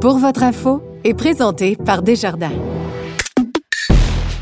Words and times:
Pour 0.00 0.16
votre 0.16 0.42
info 0.42 0.82
est 1.04 1.12
présenté 1.12 1.76
par 1.76 2.00
Desjardins. 2.00 2.52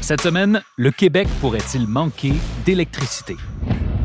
Cette 0.01 0.21
semaine, 0.21 0.63
le 0.77 0.93
Québec 0.93 1.27
pourrait-il 1.41 1.89
manquer 1.89 2.35
d'électricité? 2.65 3.37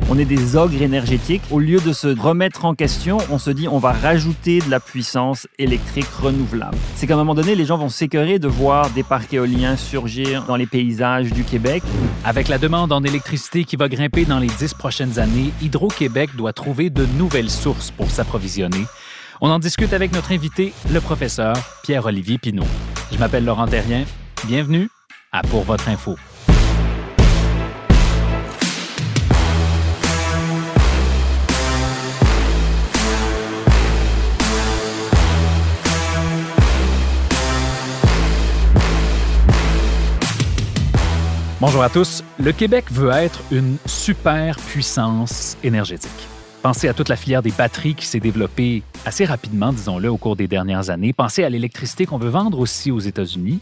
On 0.09 0.17
est 0.17 0.25
des 0.25 0.55
ogres 0.55 0.81
énergétiques. 0.81 1.43
Au 1.51 1.59
lieu 1.59 1.79
de 1.79 1.93
se 1.93 2.07
remettre 2.07 2.65
en 2.65 2.73
question, 2.73 3.19
on 3.29 3.37
se 3.37 3.51
dit 3.51 3.67
on 3.67 3.77
va 3.77 3.91
rajouter 3.91 4.61
de 4.61 4.71
la 4.71 4.79
puissance 4.79 5.47
électrique 5.59 6.07
renouvelable. 6.07 6.75
C'est 6.95 7.05
qu'à 7.05 7.13
un 7.13 7.17
moment 7.17 7.35
donné, 7.35 7.53
les 7.53 7.65
gens 7.65 7.77
vont 7.77 7.89
s'écœurer 7.89 8.39
de 8.39 8.47
voir 8.47 8.89
des 8.89 9.03
parcs 9.03 9.31
éoliens 9.31 9.77
surgir 9.77 10.45
dans 10.47 10.55
les 10.55 10.65
paysages 10.65 11.31
du 11.33 11.43
Québec. 11.43 11.83
Avec 12.25 12.47
la 12.47 12.57
demande 12.57 12.91
en 12.91 13.03
électricité 13.03 13.63
qui 13.63 13.75
va 13.75 13.89
grimper 13.89 14.25
dans 14.25 14.39
les 14.39 14.49
dix 14.57 14.73
prochaines 14.73 15.19
années, 15.19 15.51
Hydro-Québec 15.61 16.31
doit 16.35 16.51
trouver 16.51 16.89
de 16.89 17.05
nouvelles 17.15 17.51
sources 17.51 17.91
pour 17.91 18.09
s'approvisionner. 18.09 18.85
On 19.41 19.49
en 19.49 19.59
discute 19.59 19.93
avec 19.93 20.13
notre 20.13 20.31
invité, 20.31 20.73
le 20.91 21.01
professeur 21.01 21.55
Pierre-Olivier 21.83 22.37
Pinault. 22.37 22.63
Je 23.11 23.17
m'appelle 23.17 23.45
Laurent 23.45 23.67
Terrien. 23.67 24.05
Bienvenue 24.45 24.89
à 25.31 25.41
Pour 25.41 25.63
votre 25.63 25.89
info. 25.89 26.15
Bonjour 41.59 41.81
à 41.81 41.89
tous. 41.89 42.23
Le 42.39 42.51
Québec 42.51 42.85
veut 42.91 43.09
être 43.09 43.41
une 43.49 43.77
super 43.85 44.57
puissance 44.57 45.57
énergétique. 45.63 46.27
Pensez 46.63 46.87
à 46.87 46.93
toute 46.93 47.09
la 47.09 47.17
filière 47.17 47.41
des 47.41 47.51
batteries 47.51 47.93
qui 47.93 48.05
s'est 48.05 48.21
développée 48.21 48.83
assez 49.03 49.25
rapidement, 49.25 49.73
disons-le, 49.73 50.09
au 50.09 50.15
cours 50.15 50.37
des 50.37 50.47
dernières 50.47 50.89
années. 50.89 51.11
Pensez 51.11 51.43
à 51.43 51.49
l'électricité 51.49 52.05
qu'on 52.05 52.17
veut 52.17 52.29
vendre 52.29 52.57
aussi 52.57 52.89
aux 52.89 53.01
États-Unis. 53.01 53.59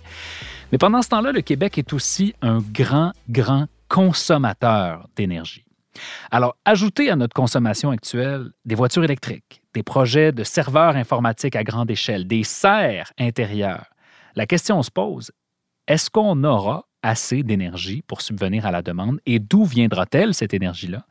Mais 0.72 0.78
pendant 0.78 1.02
ce 1.02 1.10
temps-là, 1.10 1.32
le 1.32 1.42
Québec 1.42 1.80
est 1.80 1.94
aussi 1.94 2.36
un 2.44 2.60
grand, 2.60 3.12
grand 3.28 3.66
consommateur 3.88 5.08
d'énergie. 5.16 5.66
Alors, 6.30 6.56
ajoutez 6.64 7.10
à 7.10 7.16
notre 7.16 7.34
consommation 7.34 7.90
actuelle 7.90 8.52
des 8.66 8.76
voitures 8.76 9.04
électriques, 9.04 9.64
des 9.74 9.82
projets 9.82 10.32
de 10.32 10.44
serveurs 10.44 10.96
informatiques 10.96 11.56
à 11.56 11.64
grande 11.64 11.90
échelle, 11.90 12.28
des 12.28 12.44
serres 12.44 13.12
intérieures. 13.18 13.90
La 14.36 14.46
question 14.46 14.84
se 14.84 14.92
pose, 14.92 15.32
est-ce 15.88 16.12
qu'on 16.12 16.44
aura 16.44 16.86
assez 17.02 17.42
d'énergie 17.42 18.04
pour 18.04 18.22
subvenir 18.22 18.68
à 18.68 18.72
la 18.72 18.84
demande 18.84 19.20
et 19.26 19.40
d'où 19.40 19.66
viendra-t-elle 19.66 20.36
cette 20.36 20.54
énergie-là? 20.54 21.04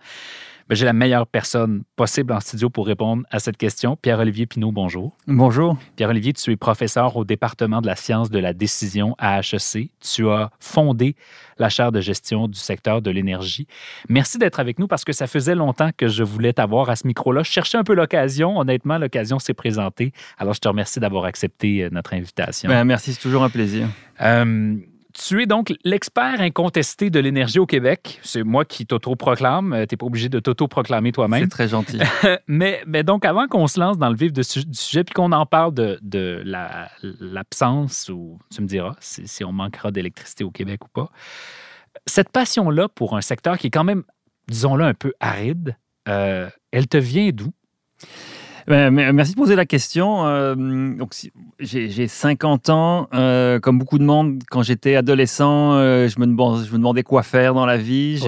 Ben, 0.71 0.77
j'ai 0.77 0.87
la 0.87 0.93
meilleure 0.93 1.27
personne 1.27 1.83
possible 1.97 2.33
en 2.33 2.39
studio 2.39 2.71
pour 2.71 2.87
répondre 2.87 3.25
à 3.33 3.41
cette 3.41 3.57
question. 3.57 3.97
Pierre-Olivier 3.97 4.47
Pinault, 4.47 4.71
bonjour. 4.71 5.17
Bonjour. 5.27 5.77
Pierre-Olivier, 5.97 6.33
tu 6.33 6.53
es 6.53 6.57
professeur 6.57 7.17
au 7.17 7.25
département 7.25 7.81
de 7.81 7.89
la 7.89 7.97
science 7.97 8.31
de 8.31 8.39
la 8.39 8.53
décision 8.53 9.17
à 9.19 9.41
HEC. 9.41 9.91
Tu 9.99 10.29
as 10.29 10.53
fondé 10.61 11.17
la 11.59 11.71
chaire 11.71 11.91
de 11.91 12.01
gestion 12.01 12.47
du 12.47 12.57
secteur 12.57 13.03
de 13.03 13.11
l'énergie. 13.11 13.67
Merci 14.09 14.39
d'être 14.39 14.61
avec 14.61 14.78
nous 14.78 14.87
parce 14.87 15.05
que 15.05 15.12
ça 15.12 15.27
faisait 15.27 15.56
longtemps 15.56 15.91
que 15.97 16.06
je 16.06 16.22
voulais 16.22 16.53
t'avoir 16.53 16.89
à 16.89 16.94
ce 16.94 17.05
micro-là. 17.09 17.43
Je 17.43 17.50
cherchais 17.50 17.77
un 17.77 17.83
peu 17.83 17.94
l'occasion. 17.94 18.56
Honnêtement, 18.56 18.99
l'occasion 18.99 19.41
s'est 19.41 19.55
présentée. 19.55 20.12
Alors, 20.39 20.55
je 20.55 20.61
te 20.61 20.69
remercie 20.69 21.00
d'avoir 21.00 21.25
accepté 21.25 21.83
euh, 21.83 21.89
notre 21.91 22.15
invitation. 22.15 22.69
Ben, 22.69 22.84
merci, 22.84 23.15
c'est 23.15 23.21
toujours 23.21 23.43
un 23.43 23.50
plaisir. 23.50 23.89
Euh, 24.21 24.77
tu 25.26 25.42
es 25.42 25.47
donc 25.47 25.75
l'expert 25.84 26.41
incontesté 26.41 27.10
de 27.10 27.20
l'énergie 27.20 27.58
au 27.58 27.66
Québec. 27.66 28.20
C'est 28.22 28.42
moi 28.42 28.64
qui 28.64 28.86
t'auto-proclame. 28.86 29.75
Tu 29.86 29.92
n'es 29.92 29.97
pas 29.98 30.06
obligé 30.06 30.28
de 30.28 30.41
t'auto-proclamer 30.41 31.12
toi-même. 31.12 31.42
C'est 31.42 31.50
très 31.50 31.69
gentil. 31.69 32.00
mais, 32.47 32.82
mais 32.86 33.03
donc, 33.03 33.25
avant 33.25 33.47
qu'on 33.47 33.66
se 33.66 33.78
lance 33.78 33.98
dans 33.98 34.08
le 34.08 34.16
vif 34.16 34.32
du 34.32 34.42
sujet, 34.42 35.04
puis 35.04 35.12
qu'on 35.12 35.32
en 35.32 35.44
parle 35.44 35.75
de, 35.75 35.98
de 36.03 36.42
l'absence, 37.20 38.08
ou 38.08 38.38
tu 38.54 38.62
me 38.62 38.66
diras 38.66 38.97
si, 39.00 39.28
si 39.28 39.44
on 39.44 39.53
manquera 39.53 39.91
d'électricité 39.91 40.42
au 40.42 40.50
Québec 40.50 40.84
ou 40.86 40.88
pas, 40.88 41.10
cette 42.06 42.31
passion-là 42.31 42.88
pour 42.88 43.16
un 43.16 43.20
secteur 43.20 43.58
qui 43.58 43.66
est 43.66 43.70
quand 43.70 43.84
même, 43.84 44.04
disons-le, 44.48 44.84
un 44.84 44.94
peu 44.94 45.12
aride, 45.20 45.76
euh, 46.08 46.48
elle 46.72 46.88
te 46.88 46.97
vient 46.97 47.31
d'où? 47.31 47.52
Ben, 48.70 48.92
merci 48.92 49.32
de 49.32 49.36
poser 49.36 49.56
la 49.56 49.66
question. 49.66 50.25
Euh, 50.26 50.94
j'ai 51.58 52.06
50 52.06 52.70
ans. 52.70 53.08
Euh, 53.12 53.58
comme 53.58 53.81
beaucoup 53.81 53.98
de 53.98 54.04
monde, 54.04 54.44
quand 54.48 54.62
j'étais 54.62 54.94
adolescent, 54.94 55.72
euh, 55.72 56.06
je, 56.06 56.20
me 56.20 56.26
demandais, 56.26 57.03
quoi 57.03 57.25
faire 57.25 57.53
dans 57.53 57.66
la 57.66 57.76
vie. 57.76 58.25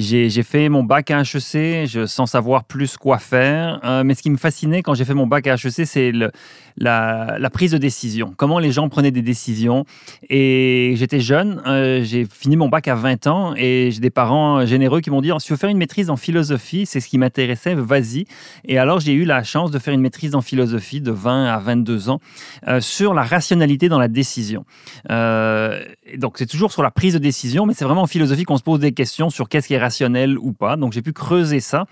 J'ai 0.00 0.42
fait 0.42 0.70
mon 0.70 0.82
bac 0.82 1.10
à 1.10 1.20
HEC 1.20 1.86
sans 2.06 2.24
savoir 2.24 2.64
plus 2.64 2.96
quoi 2.96 3.18
faire. 3.18 3.80
Euh, 3.84 4.02
mais 4.02 4.14
ce 4.14 4.22
qui 4.22 4.30
me 4.30 4.38
fascinait 4.38 4.82
quand 4.82 4.94
j'ai 4.94 5.04
fait 5.04 5.12
mon 5.12 5.26
bac 5.26 5.46
à 5.46 5.56
HEC, 5.56 5.86
c'est 5.86 6.10
la, 6.78 7.50
prise 7.52 7.72
de 7.72 7.78
décision. 7.78 8.32
Comment 8.34 8.58
les 8.58 8.72
gens 8.72 8.88
prenaient 8.88 9.10
des 9.10 9.20
décisions. 9.20 9.84
Et 10.30 10.94
j'étais 10.96 11.20
jeune, 11.20 11.62
euh, 11.66 12.02
j'ai 12.02 12.24
fini 12.24 12.56
mon 12.56 12.68
bac 12.68 12.88
à 12.88 12.94
20 12.94 13.26
ans 13.26 13.54
et 13.56 13.90
j'ai 13.92 14.00
des 14.00 14.10
parents 14.10 14.64
généreux 14.64 15.02
qui 15.02 15.10
m'ont 15.10 15.20
dit 15.20 15.30
si 15.38 15.46
tu 15.46 15.52
veux 15.52 15.58
faire 15.58 15.68
une 15.68 15.76
maîtrise 15.76 16.08
en 16.08 16.16
philosophie, 16.16 16.86
c'est 16.86 17.00
ce 17.00 17.08
qui 17.08 17.18
m'intéressait, 17.18 17.74
vas-y. 17.74 18.24
Et 18.64 18.78
alors 18.78 19.00
j'ai 19.00 19.12
eu 19.12 19.24
la 19.24 19.44
chance 19.44 19.70
de 19.70 19.78
faire 19.78 19.92
une 19.92 20.00
maîtrise 20.00 20.34
en 20.34 20.40
philosophie 20.40 21.02
de 21.02 21.10
20 21.10 21.44
à 21.44 21.58
22 21.58 22.08
ans 22.08 22.20
euh, 22.68 22.80
sur 22.80 23.12
la 23.12 23.22
rationalité 23.22 23.90
dans 23.90 23.98
la 23.98 24.08
décision. 24.08 24.64
donc 25.08 26.38
c'est 26.38 26.46
toujours 26.46 26.72
sur 26.72 26.82
la 26.82 26.90
prise 26.90 27.12
de 27.12 27.18
décision, 27.18 27.66
mais 27.66 27.74
c'est 27.74 27.84
vraiment 27.84 28.02
en 28.02 28.06
philosophie 28.06 28.44
qu'on 28.44 28.56
se 28.56 28.62
pose 28.62 28.80
des 28.80 28.92
questions 28.92 29.28
sur 29.28 29.48
qu'est-ce 29.50 29.68
qui 29.68 29.74
est 29.74 29.89
rationnel 29.90 30.38
ou 30.38 30.52
pas. 30.52 30.76
Donc 30.76 30.92
j'ai 30.92 31.02
pu 31.02 31.12
creuser 31.12 31.60
ça. 31.60 31.86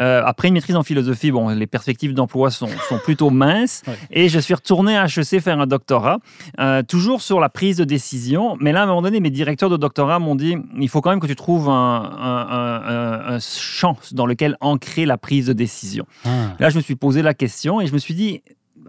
Euh, 0.00 0.22
après 0.24 0.48
une 0.48 0.54
maîtrise 0.54 0.74
en 0.74 0.82
philosophie, 0.82 1.30
bon, 1.30 1.48
les 1.50 1.66
perspectives 1.68 2.12
d'emploi 2.12 2.50
sont, 2.50 2.68
sont, 2.88 2.98
plutôt 2.98 3.30
minces. 3.30 3.82
Et 4.10 4.28
je 4.28 4.40
suis 4.40 4.54
retourné 4.54 4.96
à 4.96 5.04
HEC 5.04 5.40
faire 5.40 5.60
un 5.60 5.66
doctorat, 5.66 6.18
euh, 6.58 6.82
toujours 6.82 7.22
sur 7.22 7.38
la 7.38 7.48
prise 7.48 7.76
de 7.76 7.84
décision. 7.84 8.56
Mais 8.60 8.72
là, 8.72 8.80
à 8.80 8.82
un 8.84 8.86
moment 8.86 9.02
donné, 9.02 9.20
mes 9.20 9.30
directeurs 9.30 9.70
de 9.70 9.76
doctorat 9.76 10.18
m'ont 10.18 10.34
dit, 10.34 10.56
il 10.80 10.88
faut 10.88 11.00
quand 11.00 11.10
même 11.10 11.20
que 11.20 11.28
tu 11.28 11.36
trouves 11.36 11.68
un, 11.68 13.34
un, 13.34 13.38
champ 13.40 13.96
dans 14.12 14.26
lequel 14.26 14.56
ancrer 14.60 15.06
la 15.06 15.16
prise 15.16 15.46
de 15.46 15.52
décision. 15.52 16.06
Ah. 16.24 16.56
Là, 16.58 16.70
je 16.70 16.76
me 16.76 16.82
suis 16.82 16.96
posé 16.96 17.22
la 17.22 17.34
question 17.34 17.80
et 17.80 17.86
je 17.86 17.92
me 17.92 17.98
suis 17.98 18.14
dit, 18.14 18.42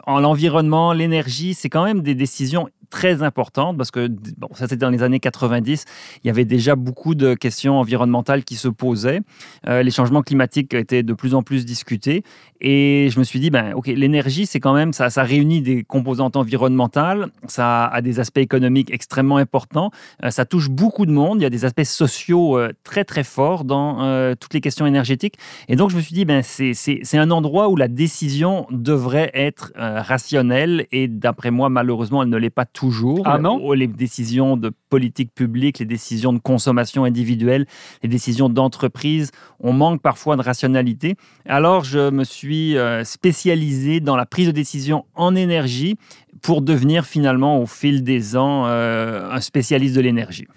en 0.07 0.19
l'environnement, 0.19 0.93
l'énergie, 0.93 1.53
c'est 1.53 1.69
quand 1.69 1.83
même 1.83 2.01
des 2.01 2.15
décisions 2.15 2.67
très 2.95 3.23
importante 3.23 3.75
parce 3.75 3.91
que, 3.91 4.07
bon, 4.37 4.47
ça 4.53 4.67
c'était 4.69 4.77
dans 4.77 4.89
les 4.89 5.03
années 5.03 5.19
90, 5.19 5.83
il 6.23 6.27
y 6.27 6.29
avait 6.29 6.45
déjà 6.45 6.77
beaucoup 6.77 7.13
de 7.13 7.33
questions 7.33 7.77
environnementales 7.77 8.45
qui 8.45 8.55
se 8.55 8.69
posaient. 8.69 9.19
Euh, 9.67 9.83
les 9.83 9.91
changements 9.91 10.21
climatiques 10.21 10.73
étaient 10.73 11.03
de 11.03 11.13
plus 11.13 11.35
en 11.35 11.43
plus 11.43 11.65
discutés. 11.65 12.23
Et 12.61 13.09
je 13.11 13.19
me 13.19 13.25
suis 13.25 13.41
dit, 13.41 13.49
ben, 13.49 13.73
OK, 13.73 13.87
l'énergie, 13.87 14.45
c'est 14.45 14.61
quand 14.61 14.73
même, 14.73 14.93
ça, 14.93 15.09
ça 15.09 15.23
réunit 15.23 15.61
des 15.61 15.83
composantes 15.83 16.37
environnementales, 16.37 17.27
ça 17.47 17.85
a 17.85 18.01
des 18.01 18.21
aspects 18.21 18.37
économiques 18.37 18.91
extrêmement 18.91 19.35
importants, 19.35 19.91
euh, 20.23 20.29
ça 20.29 20.45
touche 20.45 20.69
beaucoup 20.69 21.05
de 21.05 21.11
monde, 21.11 21.41
il 21.41 21.43
y 21.43 21.45
a 21.45 21.49
des 21.49 21.65
aspects 21.65 21.83
sociaux 21.83 22.57
euh, 22.57 22.71
très, 22.85 23.03
très 23.03 23.25
forts 23.25 23.65
dans 23.65 24.35
toutes 24.39 24.53
les 24.53 24.61
questions 24.61 24.85
énergétiques. 24.85 25.35
Et 25.67 25.75
donc, 25.75 25.89
je 25.89 25.97
me 25.97 26.01
suis 26.01 26.13
dit, 26.13 26.23
ben, 26.23 26.41
c'est 26.43 27.17
un 27.17 27.29
endroit 27.29 27.67
où 27.67 27.75
la 27.75 27.89
décision 27.89 28.67
devrait 28.71 29.31
être 29.33 29.73
rationnelle. 29.75 30.87
Et 30.93 31.09
d'après 31.09 31.51
moi, 31.51 31.67
malheureusement, 31.67 32.23
elle 32.23 32.29
ne 32.29 32.37
l'est 32.37 32.49
pas 32.49 32.65
toujours. 32.65 32.84
Ah 33.25 33.37
non 33.37 33.59
oh, 33.61 33.73
Les 33.73 33.87
décisions 33.87 34.57
de 34.57 34.71
politique 34.89 35.33
publique, 35.33 35.79
les 35.79 35.85
décisions 35.85 36.33
de 36.33 36.39
consommation 36.39 37.03
individuelle, 37.03 37.65
les 38.03 38.09
décisions 38.09 38.49
d'entreprise, 38.49 39.31
on 39.59 39.73
manque 39.73 40.01
parfois 40.01 40.35
de 40.35 40.41
rationalité. 40.41 41.15
Alors 41.45 41.83
je 41.83 42.09
me 42.09 42.23
suis 42.23 42.77
euh, 42.77 43.03
spécialisé 43.03 43.99
dans 43.99 44.15
la 44.15 44.25
prise 44.25 44.47
de 44.47 44.51
décision 44.51 45.05
en 45.15 45.35
énergie 45.35 45.95
pour 46.41 46.61
devenir 46.61 47.05
finalement 47.05 47.59
au 47.59 47.65
fil 47.65 48.03
des 48.03 48.35
ans 48.35 48.65
euh, 48.67 49.29
un 49.31 49.41
spécialiste 49.41 49.95
de 49.95 50.01
l'énergie. 50.01 50.47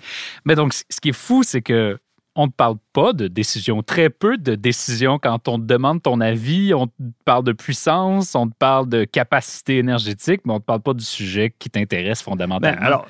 Mais 0.44 0.54
donc 0.54 0.74
ce 0.74 1.00
qui 1.00 1.10
est 1.10 1.12
fou, 1.12 1.42
c'est 1.42 1.62
que 1.62 1.98
on 2.38 2.46
ne 2.46 2.52
parle 2.52 2.76
pas 2.92 3.12
de 3.12 3.26
décision, 3.26 3.82
très 3.82 4.10
peu 4.10 4.38
de 4.38 4.54
décisions 4.54 5.18
quand 5.20 5.48
on 5.48 5.58
te 5.58 5.64
demande 5.64 6.00
ton 6.00 6.20
avis. 6.20 6.72
On 6.72 6.86
te 6.86 6.92
parle 7.24 7.42
de 7.42 7.50
puissance, 7.50 8.36
on 8.36 8.46
te 8.46 8.54
parle 8.56 8.88
de 8.88 9.02
capacité 9.02 9.78
énergétique, 9.78 10.42
mais 10.44 10.52
on 10.52 10.56
ne 10.56 10.60
te 10.60 10.64
parle 10.64 10.80
pas 10.80 10.94
du 10.94 11.04
sujet 11.04 11.52
qui 11.58 11.68
t'intéresse 11.68 12.22
fondamentalement. 12.22 12.78
Ben, 12.78 12.86
alors, 12.86 13.08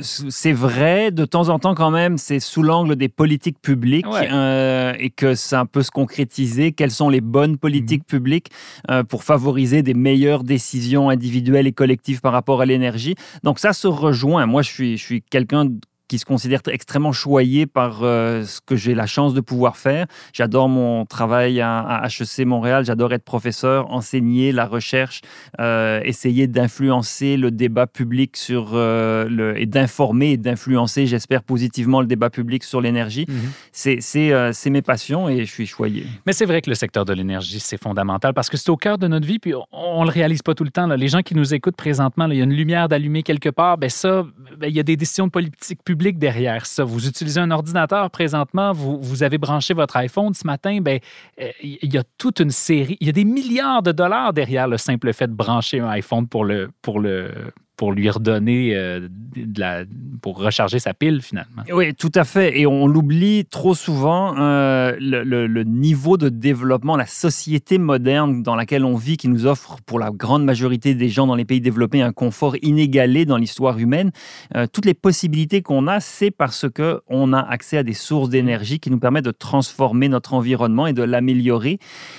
c'est 0.00 0.52
vrai, 0.52 1.10
de 1.10 1.24
temps 1.24 1.48
en 1.48 1.58
temps 1.58 1.74
quand 1.74 1.90
même, 1.90 2.18
c'est 2.18 2.38
sous 2.38 2.62
l'angle 2.62 2.94
des 2.94 3.08
politiques 3.08 3.60
publiques 3.60 4.06
euh, 4.06 4.94
et 4.96 5.10
que 5.10 5.34
ça 5.34 5.64
peut 5.64 5.82
se 5.82 5.90
concrétiser. 5.90 6.70
Quelles 6.70 6.92
sont 6.92 7.08
les 7.08 7.20
bonnes 7.20 7.58
politiques 7.58 8.02
mhm. 8.02 8.18
publiques 8.18 8.50
euh, 8.92 9.02
pour 9.02 9.24
favoriser 9.24 9.82
des 9.82 9.94
meilleures 9.94 10.44
décisions 10.44 11.10
individuelles 11.10 11.66
et 11.66 11.72
collectives 11.72 12.20
par 12.20 12.32
rapport 12.32 12.60
à 12.60 12.66
l'énergie? 12.66 13.16
Donc 13.42 13.58
ça 13.58 13.72
se 13.72 13.88
rejoint. 13.88 14.46
Moi, 14.46 14.62
je 14.62 14.70
suis, 14.70 14.96
je 14.96 15.04
suis 15.04 15.22
quelqu'un 15.22 15.66
qui 16.08 16.18
se 16.18 16.24
considère 16.24 16.60
extrêmement 16.70 17.12
choyé 17.12 17.66
par 17.66 18.02
euh, 18.02 18.44
ce 18.44 18.60
que 18.60 18.76
j'ai 18.76 18.94
la 18.94 19.06
chance 19.06 19.34
de 19.34 19.40
pouvoir 19.40 19.76
faire. 19.76 20.06
J'adore 20.32 20.68
mon 20.68 21.04
travail 21.04 21.60
à, 21.60 22.02
HEC 22.06 22.46
Montréal, 22.46 22.84
j'adore 22.84 23.12
être 23.12 23.24
professeur, 23.24 23.90
enseigner 23.92 24.50
la 24.52 24.66
recherche, 24.66 25.20
euh, 25.60 26.00
essayer 26.04 26.46
d'influencer 26.46 27.36
le 27.36 27.50
débat 27.50 27.86
public 27.86 28.36
sur 28.36 28.70
euh, 28.72 29.28
le, 29.28 29.60
et 29.60 29.66
d'informer 29.66 30.32
et 30.32 30.36
d'influencer, 30.38 31.06
j'espère 31.06 31.42
positivement, 31.42 32.00
le 32.00 32.06
débat 32.06 32.30
public 32.30 32.64
sur 32.64 32.80
l'énergie. 32.80 33.26
Mhm. 33.28 33.36
C'est 33.72 34.70
mes 34.70 34.82
passions 34.82 35.28
et 35.28 35.44
je 35.44 35.52
suis 35.52 35.66
choyé. 35.66 36.06
Mais 36.26 36.32
c'est 36.32 36.46
vrai 36.46 36.62
que 36.62 36.70
le 36.70 36.74
secteur 36.74 37.04
de 37.04 37.12
l'énergie, 37.12 37.60
c'est 37.60 37.80
fondamental 37.80 38.32
parce 38.32 38.48
que 38.48 38.56
c'est 38.56 38.70
au 38.70 38.76
cœur 38.76 38.96
de 38.96 39.06
notre 39.06 39.26
vie, 39.26 39.38
puis 39.38 39.52
on 39.72 40.00
ne 40.00 40.06
le 40.06 40.12
réalise 40.12 40.42
pas 40.42 40.54
tout 40.54 40.64
le 40.64 40.70
temps. 40.70 40.86
Là. 40.86 40.96
Les 40.96 41.08
gens 41.08 41.20
qui 41.20 41.34
nous 41.34 41.52
écoutent 41.52 41.76
présentement, 41.76 42.26
il 42.26 42.38
y 42.38 42.40
a 42.40 42.44
une 42.44 42.54
lumière 42.54 42.88
d'allumer 42.88 43.22
quelque 43.22 43.50
part, 43.50 43.76
ben 43.76 43.90
ça, 43.90 44.24
ben, 44.56 44.68
il 44.68 44.74
y 44.74 44.80
a 44.80 44.82
des 44.82 44.96
décisions 44.96 45.28
politiques 45.28 45.82
derrière 46.18 46.66
ça. 46.66 46.84
Vous 46.84 47.06
utilisez 47.06 47.40
un 47.40 47.50
ordinateur 47.50 48.10
présentement, 48.10 48.72
vous, 48.72 48.98
vous 49.00 49.22
avez 49.22 49.38
branché 49.38 49.74
votre 49.74 49.96
iPhone 49.96 50.34
ce 50.34 50.46
matin, 50.46 50.78
ben, 50.80 50.98
euh, 51.40 51.50
il 51.62 51.92
y 51.92 51.98
a 51.98 52.04
toute 52.16 52.40
une 52.40 52.50
série, 52.50 52.96
il 53.00 53.06
y 53.06 53.10
a 53.10 53.12
des 53.12 53.24
milliards 53.24 53.82
de 53.82 53.92
dollars 53.92 54.32
derrière 54.32 54.68
le 54.68 54.78
simple 54.78 55.12
fait 55.12 55.26
de 55.26 55.34
brancher 55.34 55.80
un 55.80 55.88
iPhone 55.88 56.26
pour 56.26 56.44
le, 56.44 56.70
pour 56.82 57.00
le, 57.00 57.30
pour 57.78 57.92
lui 57.92 58.10
redonner 58.10 58.74
euh, 58.74 59.08
de 59.36 59.60
la, 59.60 59.84
pour 60.20 60.38
recharger 60.38 60.80
sa 60.80 60.94
pile 60.94 61.22
finalement. 61.22 61.62
Oui, 61.72 61.94
tout 61.94 62.10
à 62.16 62.24
fait. 62.24 62.58
Et 62.58 62.66
on 62.66 62.88
l'oublie 62.88 63.44
trop 63.44 63.72
souvent, 63.72 64.36
euh, 64.36 64.96
le, 64.98 65.62
niveau 65.62 66.16
de 66.16 66.28
développement, 66.28 66.96
la 66.96 67.06
société 67.06 67.78
moderne 67.78 68.42
dans 68.42 68.56
laquelle 68.56 68.84
on 68.84 68.96
vit, 68.96 69.16
qui 69.16 69.28
nous 69.28 69.46
offre 69.46 69.76
pour 69.86 70.00
la 70.00 70.10
grande 70.10 70.44
majorité 70.44 70.94
des 70.94 71.08
gens 71.08 71.28
dans 71.28 71.36
les 71.36 71.44
pays 71.44 71.60
développés 71.60 72.02
un 72.02 72.12
confort 72.12 72.56
inégalé 72.62 73.24
dans 73.24 73.36
l'histoire 73.36 73.78
humaine. 73.78 74.10
Euh, 74.56 74.66
toutes 74.70 74.84
les 74.84 74.94
possibilités 74.94 75.62
qu'on 75.62 75.86
a, 75.86 76.00
c'est 76.00 76.32
parce 76.32 76.68
que 76.68 77.00
on 77.06 77.32
a 77.32 77.38
accès 77.38 77.78
à 77.78 77.84
des 77.84 77.94
sources 77.94 78.28
d'énergie 78.28 78.80
qui 78.80 78.90
nous 78.90 78.98
permettent 78.98 79.26
de 79.26 79.30
transformer 79.30 80.08
notre 80.08 80.34
environnement 80.34 80.88
et 80.88 80.92
de 80.92 81.04
l'améliorer. 81.04 81.78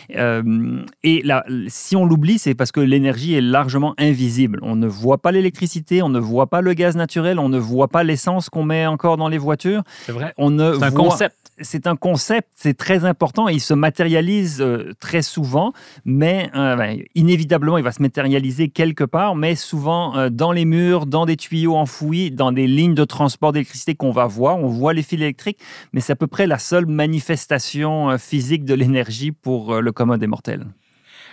et 0.10 1.22
là, 1.24 1.44
si 1.68 1.98
on 1.98 2.06
l'oublie, 2.06 2.40
c'est 2.40 2.56
parce 2.56 2.72
que 2.72 2.80
l'énergie 2.80 3.34
est 3.34 3.42
largement 3.42 3.94
invisible. 3.98 4.60
On 4.62 4.78
ne 4.78 4.88
voit 4.88 5.18
pas 5.18 5.34
l'électricité 5.50 6.04
on 6.04 6.10
ne 6.10 6.20
voit 6.20 6.48
pas 6.48 6.62
le 6.62 6.74
gaz 6.74 6.96
naturel, 6.96 7.40
on 7.40 7.50
ne 7.50 7.58
voit 7.58 7.88
pas 7.88 8.04
l'essence 8.04 8.50
qu'on 8.50 8.64
met 8.64 8.86
encore 8.86 9.18
dans 9.18 9.30
les 9.30 9.40
voitures. 9.40 9.82
C'est 10.06 10.12
vrai. 10.12 10.34
C'est 10.38 10.84
un 10.84 10.92
concept. 10.92 11.36
C'est 11.62 11.88
un 11.88 11.98
concept, 11.98 12.48
c'est 12.56 12.78
très 12.78 13.04
important 13.04 13.50
et 13.50 13.54
il 13.54 13.60
se 13.60 13.74
matérialise 13.74 14.62
euh, 14.62 14.94
très 15.02 15.22
souvent, 15.22 15.74
mais 16.06 16.50
euh, 16.56 16.78
ben, 16.78 17.00
inévitablement 17.16 17.78
il 17.78 17.84
va 17.84 17.92
se 17.92 18.02
matérialiser 18.02 18.70
quelque 18.70 19.04
part, 19.04 19.36
mais 19.36 19.56
souvent 19.56 20.16
euh, 20.16 20.30
dans 20.30 20.54
les 20.54 20.64
murs, 20.64 21.06
dans 21.06 21.26
des 21.26 21.36
tuyaux 21.36 21.76
enfouis, 21.76 22.32
dans 22.32 22.54
des 22.54 22.66
lignes 22.66 22.94
de 22.94 23.04
transport 23.04 23.52
d'électricité 23.52 23.94
qu'on 23.94 24.12
va 24.12 24.26
voir. 24.26 24.58
On 24.58 24.68
voit 24.68 24.94
les 24.94 25.04
fils 25.04 25.20
électriques, 25.20 25.60
mais 25.92 26.00
c'est 26.00 26.14
à 26.14 26.16
peu 26.16 26.28
près 26.28 26.48
la 26.48 26.60
seule 26.60 26.86
manifestation 26.86 28.18
physique 28.18 28.64
de 28.64 28.74
l'énergie 28.74 29.34
pour 29.34 29.82
le 29.82 29.92
commun 29.92 30.18
des 30.18 30.28
mortels. 30.28 30.66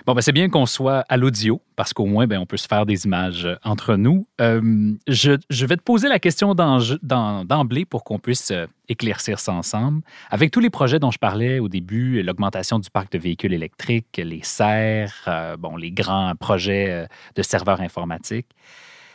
Bon, 0.04 0.14
ben, 0.14 0.20
c'est 0.20 0.32
bien 0.32 0.48
qu'on 0.48 0.66
soit 0.66 1.04
à 1.08 1.16
l'audio 1.16 1.62
parce 1.74 1.92
qu'au 1.92 2.06
moins, 2.06 2.26
ben, 2.26 2.38
on 2.38 2.46
peut 2.46 2.56
se 2.56 2.66
faire 2.66 2.84
des 2.84 3.06
images 3.06 3.46
euh, 3.46 3.56
entre 3.64 3.96
nous. 3.96 4.26
Euh, 4.40 4.92
je, 5.06 5.66
vais 5.66 5.76
te 5.76 5.82
poser 5.82 6.08
la 6.08 6.18
question 6.18 6.54
d'emblée 6.54 7.84
pour 7.84 8.04
qu'on 8.04 8.18
puisse 8.18 8.50
euh, 8.50 8.66
éclaircir 8.88 9.38
ça 9.38 9.52
ensemble. 9.52 10.02
Avec 10.30 10.50
tous 10.50 10.60
les 10.60 10.70
projets 10.70 10.98
dont 10.98 11.10
je 11.10 11.18
parlais 11.18 11.58
au 11.58 11.68
début, 11.68 12.22
l'augmentation 12.22 12.78
du 12.78 12.90
parc 12.90 13.10
de 13.12 13.18
véhicules 13.18 13.52
électriques, 13.52 14.20
les 14.22 14.42
serres, 14.42 15.56
bon, 15.58 15.76
les 15.76 15.90
grands 15.90 16.34
projets 16.36 17.08
de 17.34 17.42
serveurs 17.42 17.80
informatiques, 17.80 18.46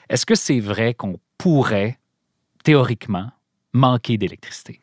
est-ce 0.10 0.26
que 0.26 0.36
c'est 0.36 0.60
vrai 0.60 0.94
qu'on 0.94 1.20
pourrait, 1.38 1.98
théoriquement, 2.64 3.32
manquer 3.74 4.18
d'électricité? 4.18 4.82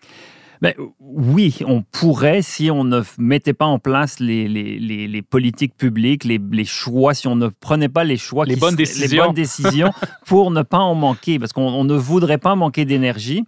Ben, 0.61 0.75
oui, 1.01 1.59
on 1.67 1.83
pourrait 1.83 2.43
si 2.43 2.71
on 2.71 2.85
ne 2.85 3.03
mettait 3.19 3.53
pas 3.53 3.67
en 3.67 3.79
place 3.79 4.19
les, 4.21 4.49
les, 4.49 4.79
les, 4.79 5.23
politiques 5.23 5.77
publiques, 5.77 6.25
les, 6.25 6.65
choix, 6.65 7.15
si 7.15 7.29
on 7.29 7.37
ne 7.37 7.49
prenait 7.49 7.89
pas 7.89 8.05
les 8.05 8.17
choix, 8.17 8.45
les, 8.45 8.57
bonnes, 8.57 8.75
décisions. 8.75 9.09
les 9.09 9.17
bonnes 9.17 9.35
décisions 9.35 9.93
pour 10.27 10.51
ne 10.51 10.63
pas 10.63 10.79
en 10.79 10.95
manquer, 10.95 11.39
parce 11.39 11.53
qu'on 11.53 11.85
ne 11.85 11.95
voudrait 11.95 12.39
pas 12.39 12.55
manquer 12.55 12.85
d'énergie. 12.85 13.45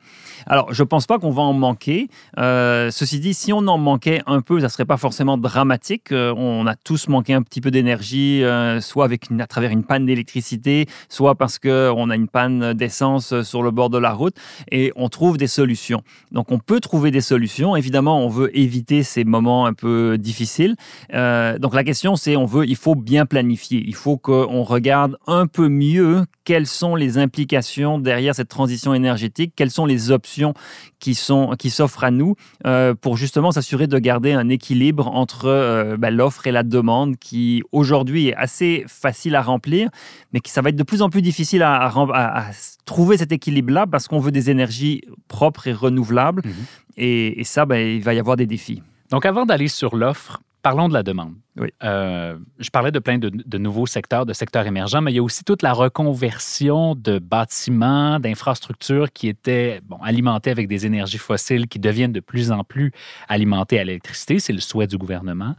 Alors, 0.46 0.72
je 0.72 0.82
ne 0.82 0.86
pense 0.86 1.06
pas 1.06 1.18
qu'on 1.18 1.30
va 1.30 1.42
en 1.42 1.52
manquer. 1.52 2.08
Euh, 2.38 2.90
ceci 2.90 3.20
dit, 3.20 3.34
si 3.34 3.52
on 3.52 3.66
en 3.66 3.78
manquait 3.78 4.22
un 4.26 4.40
peu, 4.40 4.60
ça 4.60 4.66
ne 4.66 4.70
serait 4.70 4.84
pas 4.84 4.96
forcément 4.96 5.36
dramatique. 5.36 6.12
Euh, 6.12 6.32
on 6.36 6.66
a 6.66 6.74
tous 6.76 7.08
manqué 7.08 7.34
un 7.34 7.42
petit 7.42 7.60
peu 7.60 7.70
d'énergie, 7.70 8.42
euh, 8.42 8.80
soit 8.80 9.04
avec 9.04 9.26
à 9.38 9.46
travers 9.46 9.70
une 9.70 9.84
panne 9.84 10.06
d'électricité, 10.06 10.86
soit 11.08 11.34
parce 11.34 11.58
qu'on 11.58 12.10
a 12.10 12.16
une 12.16 12.28
panne 12.28 12.72
d'essence 12.72 13.42
sur 13.42 13.62
le 13.62 13.70
bord 13.70 13.90
de 13.90 13.98
la 13.98 14.12
route, 14.12 14.34
et 14.70 14.92
on 14.96 15.08
trouve 15.08 15.36
des 15.36 15.46
solutions. 15.46 16.02
Donc, 16.32 16.52
on 16.52 16.58
peut 16.58 16.80
trouver 16.80 16.99
des 17.08 17.22
solutions. 17.22 17.74
Évidemment, 17.76 18.22
on 18.22 18.28
veut 18.28 18.56
éviter 18.56 19.02
ces 19.02 19.24
moments 19.24 19.64
un 19.64 19.72
peu 19.72 20.18
difficiles. 20.18 20.76
Euh, 21.14 21.58
donc 21.58 21.74
la 21.74 21.84
question, 21.84 22.16
c'est 22.16 22.36
on 22.36 22.44
veut, 22.44 22.66
il 22.66 22.76
faut 22.76 22.94
bien 22.94 23.24
planifier. 23.24 23.82
Il 23.86 23.94
faut 23.94 24.18
qu'on 24.18 24.62
regarde 24.62 25.16
un 25.26 25.46
peu 25.46 25.68
mieux 25.68 26.24
quelles 26.44 26.66
sont 26.66 26.96
les 26.96 27.16
implications 27.16 27.98
derrière 27.98 28.34
cette 28.34 28.48
transition 28.48 28.92
énergétique, 28.92 29.54
quelles 29.56 29.70
sont 29.70 29.86
les 29.86 30.10
options 30.10 30.52
qui 30.98 31.14
sont 31.14 31.54
qui 31.58 31.70
s'offrent 31.70 32.04
à 32.04 32.10
nous 32.10 32.34
euh, 32.66 32.94
pour 32.94 33.16
justement 33.16 33.52
s'assurer 33.52 33.86
de 33.86 33.98
garder 33.98 34.32
un 34.32 34.48
équilibre 34.48 35.08
entre 35.08 35.46
euh, 35.46 35.96
ben, 35.96 36.14
l'offre 36.14 36.46
et 36.46 36.52
la 36.52 36.62
demande 36.62 37.16
qui 37.16 37.62
aujourd'hui 37.72 38.28
est 38.28 38.34
assez 38.34 38.84
facile 38.86 39.36
à 39.36 39.42
remplir, 39.42 39.88
mais 40.32 40.40
qui 40.40 40.50
ça 40.50 40.60
va 40.60 40.68
être 40.68 40.76
de 40.76 40.82
plus 40.82 41.02
en 41.02 41.08
plus 41.08 41.22
difficile 41.22 41.62
à, 41.62 41.86
à, 41.86 42.50
trouver 42.90 43.18
cet 43.18 43.30
équilibre-là 43.30 43.86
parce 43.86 44.08
qu'on 44.08 44.18
veut 44.18 44.32
des 44.32 44.50
énergies 44.50 45.02
propres 45.28 45.68
et 45.68 45.72
renouvelables. 45.72 46.42
Mhm. 46.44 46.52
Et, 46.96 47.44
ça, 47.44 47.64
ben, 47.64 47.76
il 47.76 48.02
va 48.02 48.14
y 48.14 48.18
avoir 48.18 48.36
des 48.36 48.46
défis. 48.46 48.82
Donc, 49.10 49.24
avant 49.24 49.46
d'aller 49.46 49.68
sur 49.68 49.94
l'offre, 49.94 50.40
parlons 50.60 50.88
de 50.88 50.92
la 50.92 51.04
demande. 51.04 51.34
Oui. 51.56 51.68
Euh, 51.84 52.36
je 52.58 52.68
parlais 52.68 52.90
de 52.90 52.98
plein 52.98 53.18
de, 53.18 53.58
nouveaux 53.58 53.86
secteurs, 53.86 54.26
de 54.26 54.32
secteurs 54.32 54.66
émergents, 54.66 55.02
mais 55.02 55.12
il 55.12 55.14
y 55.14 55.18
a 55.20 55.22
aussi 55.22 55.44
toute 55.44 55.62
la 55.62 55.72
reconversion 55.72 56.96
de 56.96 57.20
bâtiments, 57.20 58.18
d'infrastructures 58.18 59.12
qui 59.12 59.28
étaient 59.28 59.80
bon, 59.84 59.98
alimentés 60.02 60.50
avec 60.50 60.66
des 60.66 60.84
énergies 60.84 61.18
fossiles 61.18 61.68
qui 61.68 61.78
deviennent 61.78 62.12
de 62.12 62.20
plus 62.20 62.50
en 62.50 62.64
plus 62.64 62.90
alimentées 63.28 63.78
à 63.78 63.84
l'électricité. 63.84 64.40
C'est 64.40 64.52
le 64.52 64.60
souhait 64.60 64.88
du 64.88 64.98
gouvernement. 64.98 65.54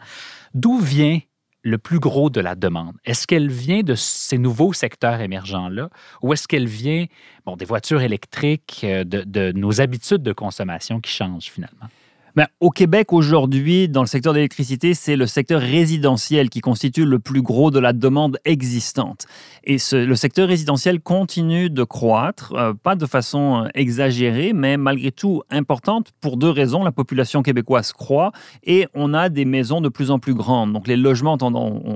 D'où 0.53 0.79
vient 0.79 1.19
le 1.63 1.77
plus 1.77 1.99
gros 1.99 2.29
de 2.29 2.41
la 2.41 2.55
demande? 2.55 2.95
Est-ce 3.05 3.27
qu'elle 3.27 3.49
vient 3.49 3.81
de 3.81 3.95
ces 3.95 4.37
nouveaux 4.37 4.73
secteurs 4.73 5.21
émergents-là 5.21 5.89
ou 6.21 6.33
est-ce 6.33 6.47
qu'elle 6.47 6.67
vient 6.67 7.05
bon, 7.45 7.55
des 7.55 7.65
voitures 7.65 8.01
électriques, 8.01 8.81
euh, 8.83 9.03
de 9.03 9.51
nos 9.51 9.81
habitudes 9.81 10.23
de 10.23 10.33
consommation 10.33 10.99
qui 10.99 11.11
changent 11.11 11.51
finalement? 11.51 11.87
Ben, 12.35 12.47
au 12.61 12.69
Québec, 12.69 13.11
aujourd'hui, 13.11 13.89
dans 13.89 14.01
le 14.01 14.07
secteur 14.07 14.33
d'électricité, 14.33 14.93
c'est 14.93 15.17
le 15.17 15.27
secteur 15.27 15.59
résidentiel 15.59 16.49
qui 16.49 16.61
constitue 16.61 17.03
le 17.03 17.19
plus 17.19 17.41
gros 17.41 17.71
de 17.71 17.79
la 17.79 17.91
demande 17.91 18.37
existante. 18.45 19.25
Et 19.65 19.77
le 19.91 20.15
secteur 20.15 20.47
résidentiel 20.47 21.01
continue 21.01 21.69
de 21.69 21.83
croître, 21.83 22.53
euh, 22.55 22.73
pas 22.73 22.95
de 22.95 23.05
façon 23.05 23.65
euh, 23.65 23.69
exagérée, 23.75 24.53
mais 24.53 24.77
malgré 24.77 25.11
tout 25.11 25.41
importante 25.49 26.11
pour 26.21 26.37
deux 26.37 26.49
raisons. 26.49 26.83
La 26.83 26.93
population 26.93 27.43
québécoise 27.43 27.91
croît 27.91 28.31
et 28.63 28.87
on 28.93 29.13
a 29.13 29.27
des 29.27 29.43
maisons 29.43 29.81
de 29.81 29.89
plus 29.89 30.09
en 30.09 30.19
plus 30.19 30.33
grandes. 30.33 30.71
Donc 30.71 30.87
les 30.87 30.97
logements 30.97 31.37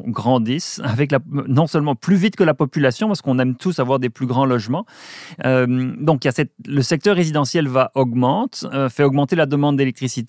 grandissent 0.08 0.82
avec 0.84 1.13
non 1.48 1.68
seulement 1.68 1.96
plus 1.96 2.15
vite 2.18 2.36
que 2.36 2.44
la 2.44 2.54
population, 2.54 3.08
parce 3.08 3.22
qu'on 3.22 3.39
aime 3.39 3.56
tous 3.56 3.80
avoir 3.80 4.00
des 4.00 4.10
plus 4.10 4.25
grands 4.25 4.46
logements. 4.46 4.86
Euh, 5.46 5.94
donc 6.00 6.27
le 6.65 6.82
secteur 6.82 7.15
résidentiel 7.15 7.68
va 7.68 7.92
augmente, 7.96 8.65
fait 8.89 9.04
augmenter 9.04 9.36
la 9.36 9.46
demande 9.46 9.77
d'électricité 9.77 10.25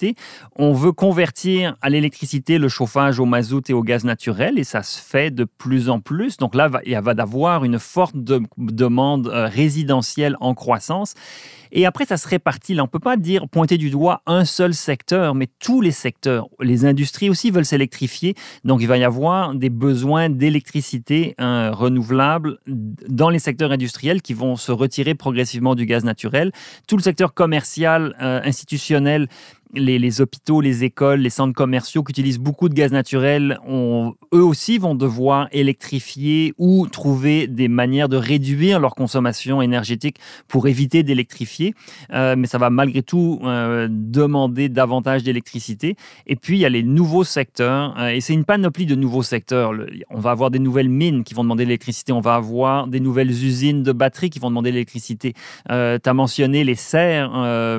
On 0.56 0.72
veut 0.72 0.92
convertir 0.92 1.76
à 1.82 1.90
l'électricité 1.90 2.58
le 2.58 2.68
chauffage 2.68 3.20
au 3.20 3.24
mazout 3.24 3.68
et 3.70 3.72
au 3.72 3.82
gaz 3.82 4.04
naturel 4.04 4.58
et 4.58 4.64
ça 4.64 4.82
se 4.82 5.00
fait 5.00 5.30
de 5.30 5.44
plus 5.44 5.88
en 5.88 6.00
plus. 6.00 6.36
Donc 6.36 6.54
là, 6.54 6.70
il 6.84 6.98
va 6.98 7.12
y 7.12 7.20
avoir 7.20 7.64
une 7.64 7.78
forte 7.78 8.14
demande 8.16 9.28
euh, 9.28 9.46
résidentielle 9.46 10.36
en 10.40 10.54
croissance. 10.54 11.14
Et 11.72 11.86
après, 11.86 12.04
ça 12.06 12.16
se 12.16 12.28
répartit. 12.28 12.74
Là, 12.74 12.82
on 12.82 12.86
ne 12.86 12.90
peut 12.90 12.98
pas 12.98 13.16
dire, 13.16 13.48
pointer 13.48 13.76
du 13.78 13.90
doigt 13.90 14.22
un 14.26 14.44
seul 14.44 14.74
secteur, 14.74 15.34
mais 15.34 15.48
tous 15.58 15.80
les 15.80 15.90
secteurs. 15.90 16.46
Les 16.60 16.84
industries 16.84 17.28
aussi 17.28 17.50
veulent 17.50 17.66
s'électrifier. 17.66 18.34
Donc, 18.64 18.80
il 18.80 18.86
va 18.86 18.98
y 18.98 19.04
avoir 19.04 19.54
des 19.54 19.70
besoins 19.70 20.30
d'électricité 20.30 21.34
euh, 21.40 21.70
renouvelable 21.72 22.58
dans 22.66 23.30
les 23.30 23.38
secteurs 23.38 23.72
industriels 23.72 24.22
qui 24.22 24.34
vont 24.34 24.56
se 24.56 24.72
retirer 24.72 25.14
progressivement 25.14 25.74
du 25.74 25.86
gaz 25.86 26.04
naturel. 26.04 26.52
Tout 26.88 26.96
le 26.96 27.02
secteur 27.02 27.34
commercial, 27.34 28.16
euh, 28.20 28.40
institutionnel, 28.44 29.28
les, 29.76 30.20
hôpitaux, 30.20 30.60
les 30.60 30.84
écoles, 30.84 31.20
les 31.20 31.30
centres 31.30 31.54
commerciaux 31.54 32.02
qui 32.02 32.12
utilisent 32.12 32.38
beaucoup 32.38 32.68
de 32.68 32.74
gaz 32.74 32.92
naturel, 32.92 33.58
eux 33.68 34.44
aussi 34.44 34.78
vont 34.78 34.94
devoir 34.94 35.48
électrifier 35.52 36.52
ou 36.58 36.86
trouver 36.88 37.46
des 37.46 37.68
manières 37.68 38.08
de 38.08 38.16
réduire 38.16 38.80
leur 38.80 38.94
consommation 38.94 39.62
énergétique 39.62 40.16
pour 40.48 40.68
éviter 40.68 41.02
d'électrifier. 41.02 41.74
Euh, 42.12 42.36
mais 42.36 42.46
ça 42.46 42.58
va 42.58 42.70
malgré 42.70 43.02
tout 43.02 43.40
euh, 43.44 43.88
demander 43.90 44.68
davantage 44.68 45.22
d'électricité. 45.22 45.96
Et 46.26 46.36
puis, 46.36 46.56
il 46.56 46.60
y 46.60 46.66
a 46.66 46.68
les 46.68 46.82
nouveaux 46.82 47.24
secteurs. 47.24 47.94
Euh, 47.98 48.08
et 48.08 48.20
c'est 48.20 48.34
une 48.34 48.44
panoplie 48.44 48.86
de 48.86 48.94
nouveaux 48.94 49.22
secteurs. 49.22 49.72
on 50.10 50.20
va 50.20 50.30
avoir 50.30 50.50
des 50.50 50.58
nouvelles 50.58 50.88
mines 50.88 51.24
qui 51.24 51.34
vont 51.34 51.42
demander 51.42 51.64
de 51.64 51.68
l'électricité. 51.68 52.12
On 52.12 52.20
va 52.20 52.34
avoir 52.34 52.86
des 52.86 53.00
nouvelles 53.00 53.30
usines 53.30 53.82
de 53.82 53.92
batteries 53.92 54.30
qui 54.30 54.38
vont 54.38 54.48
demander 54.48 54.70
de 54.70 54.74
l'électricité. 54.74 55.34
tu 55.68 55.72
as 55.72 56.14
mentionné 56.14 56.64
les 56.64 56.74
serres. 56.74 57.30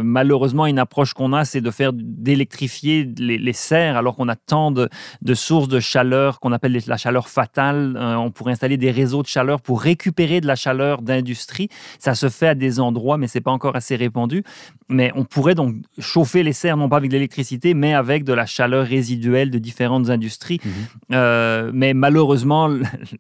malheureusement, 0.03 0.65
une 0.65 0.79
approche 0.79 1.13
qu'on 1.13 1.33
a, 1.33 1.45
c'est 1.45 1.61
de 1.61 1.71
faire 1.71 1.86
d'électrifier 1.93 3.09
les, 3.17 3.53
serres 3.53 3.97
alors 3.97 4.15
qu'on 4.15 4.27
a 4.27 4.35
tant 4.35 4.71
de, 4.71 4.89
sources 5.33 5.67
de 5.67 5.79
chaleur 5.79 6.39
qu'on 6.39 6.51
appelle 6.51 6.79
la 6.87 6.97
chaleur 6.97 7.29
fatale. 7.29 7.97
Euh, 7.97 8.15
on 8.15 8.31
pourrait 8.31 8.53
installer 8.53 8.77
des 8.77 8.91
réseaux 8.91 9.21
de 9.21 9.27
chaleur 9.27 9.61
pour 9.61 9.81
récupérer 9.81 10.41
de 10.41 10.47
la 10.47 10.55
chaleur 10.55 11.01
d'industrie. 11.01 11.69
Ça 11.99 12.15
se 12.15 12.29
fait 12.29 12.47
à 12.47 12.55
des 12.55 12.79
endroits, 12.79 13.17
mais 13.17 13.27
c'est 13.27 13.41
pas 13.41 13.51
encore 13.51 13.75
assez 13.75 13.95
répandu. 13.95 14.43
Mais 14.89 15.11
on 15.15 15.25
pourrait 15.25 15.55
donc 15.55 15.75
chauffer 15.99 16.43
les 16.43 16.53
serres 16.53 16.77
non 16.77 16.89
pas 16.89 16.97
avec 16.97 17.09
de 17.09 17.15
l'électricité, 17.15 17.73
mais 17.73 17.93
avec 17.93 18.23
de 18.23 18.33
la 18.33 18.45
chaleur 18.45 18.85
résiduelle 18.85 19.51
de 19.51 19.57
différentes 19.57 20.09
industries. 20.09 20.59
Mhm. 20.63 20.71
Euh, 21.13 21.71
mais 21.73 21.93
malheureusement, 21.93 22.67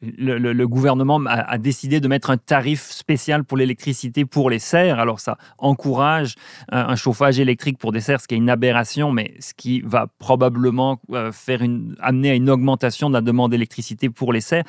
le, 0.01 0.65
gouvernement 0.65 1.21
a, 1.25 1.51
a, 1.51 1.57
décidé 1.57 1.99
de 1.99 2.07
mettre 2.07 2.29
un 2.29 2.37
tarif 2.37 2.89
spécial 2.89 3.43
pour 3.43 3.57
l'électricité 3.57 4.25
pour 4.25 4.49
les 4.49 4.59
serres. 4.59 4.99
Alors 4.99 5.19
ça 5.19 5.37
encourage 5.57 6.35
euh, 6.73 6.83
un 6.87 6.95
chauffage 6.95 7.39
électrique 7.39 7.77
pour 7.77 7.91
des 7.91 8.01
serres, 8.01 8.21
ce 8.21 8.27
qui 8.27 8.35
est 8.35 8.37
une 8.37 8.46
aberration, 8.49 9.11
mais 9.11 9.33
ce 9.39 9.53
qui 9.53 9.81
va 9.81 10.07
probablement 10.19 10.99
euh, 11.11 11.31
faire 11.31 11.61
une, 11.61 11.95
amener 11.99 12.31
à 12.31 12.35
une 12.35 12.49
augmentation 12.49 13.09
de 13.09 13.13
la 13.13 13.21
demande 13.21 13.51
d'électricité 13.51 14.09
pour 14.09 14.33
les 14.33 14.41
serres. 14.41 14.63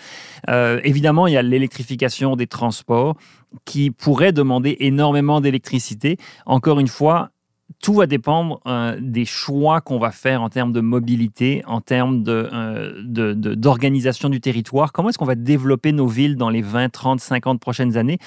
Euh, 0.48 0.80
évidemment, 0.84 1.26
il 1.26 1.34
y 1.34 1.36
a 1.36 1.42
l'électrification 1.42 2.36
des 2.36 2.46
transports 2.46 3.16
qui 3.64 3.90
pourrait 3.90 4.32
demander 4.32 4.76
énormément 4.80 5.40
d'électricité. 5.40 6.16
Encore 6.46 6.80
une 6.80 6.88
fois, 6.88 7.30
tout 7.82 7.94
va 7.94 8.06
dépendre 8.06 8.60
euh, 8.66 8.98
des 9.00 9.24
choix 9.24 9.80
qu'on 9.80 9.98
va 9.98 10.10
faire 10.10 10.42
en 10.42 10.48
termes 10.48 10.72
de 10.72 10.80
mobilité, 10.80 11.62
en 11.66 11.80
termes 11.80 12.24
de, 12.24 13.54
d'organisation 13.54 14.28
du 14.28 14.40
territoire. 14.40 14.92
Comment 14.92 15.10
est-ce 15.10 15.18
qu'on 15.18 15.24
va 15.24 15.36
développer 15.36 15.92
nos 15.92 16.08
villes 16.08 16.36
dans 16.36 16.50
les 16.50 16.62
20, 16.62 16.88
30, 16.88 17.20
50 17.20 17.60
prochaines 17.60 17.96
années? 17.96 18.18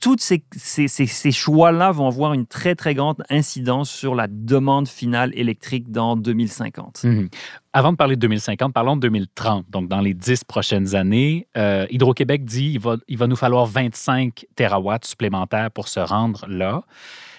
Tous 0.00 0.16
ces, 0.18 1.32
choix-là 1.32 1.90
vont 1.90 2.06
avoir 2.06 2.34
une 2.34 2.46
très, 2.46 2.74
très 2.74 2.94
grande 2.94 3.24
incidence 3.30 3.90
sur 3.90 4.14
la 4.14 4.26
demande 4.28 4.88
finale 4.88 5.32
électrique 5.34 5.90
dans 5.90 6.14
2050. 6.14 7.04
Mhm. 7.04 7.28
Avant 7.72 7.92
de 7.92 7.96
parler 7.96 8.16
de 8.16 8.20
2050, 8.20 8.74
parlons 8.74 8.96
de 8.96 9.00
2030. 9.02 9.66
Donc, 9.70 9.88
dans 9.88 10.00
les 10.00 10.14
10 10.14 10.44
prochaines 10.44 10.94
années, 10.94 11.46
euh, 11.56 11.86
Hydro-Québec 11.90 12.44
dit 12.44 12.72
qu'il 12.72 12.80
va, 12.80 12.96
il 13.08 13.16
va 13.16 13.26
nous 13.26 13.36
falloir 13.36 13.66
25 13.66 14.46
terawatts 14.54 15.06
supplémentaires 15.06 15.70
pour 15.70 15.88
se 15.88 16.00
rendre 16.00 16.46
là. 16.48 16.82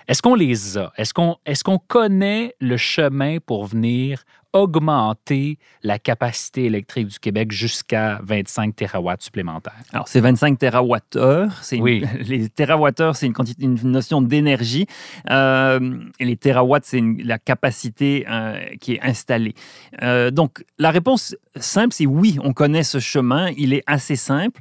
Est-ce 0.10 0.24
qu'on 0.24 0.34
les 0.34 0.76
a? 0.76 0.92
Est-ce 0.98 1.14
qu'on 1.14 1.38
est 1.46 1.62
qu'on 1.62 1.78
connaît 1.78 2.56
le 2.60 2.78
chemin 2.78 3.38
pour 3.46 3.66
venir 3.66 4.24
augmenter 4.54 5.60
la 5.84 6.00
capacité 6.00 6.66
électrique 6.66 7.10
du 7.10 7.20
Québec 7.20 7.52
jusqu'à 7.52 8.20
25 8.24 8.76
terawatts 8.76 9.22
supplémentaires? 9.22 9.76
Alors, 9.94 10.08
c'est 10.08 10.20
25 10.20 10.58
terawatts-heure. 10.58 11.62
Oui. 11.74 12.04
Les 12.22 12.50
terawatts-heure, 12.50 13.16
c'est 13.16 13.28
une, 13.28 13.36
une, 13.60 13.92
notion 13.92 14.24
d'énergie. 14.24 14.88
Euh, 15.30 16.00
et 16.20 16.26
les 16.26 16.38
terawatts, 16.38 16.86
c'est 16.86 17.04
la 17.24 17.38
capacité 17.38 18.26
euh, 18.28 18.60
qui 18.82 18.94
est 18.94 19.02
installée. 19.04 19.54
Euh, 20.02 20.32
donc, 20.32 20.66
la 20.80 20.90
réponse 20.90 21.36
simple, 21.56 21.94
c'est 21.94 22.08
oui, 22.08 22.40
on 22.44 22.54
connaît 22.54 22.82
ce 22.82 22.98
chemin. 22.98 23.52
Il 23.58 23.74
est 23.74 23.84
assez 23.86 24.16
simple. 24.16 24.60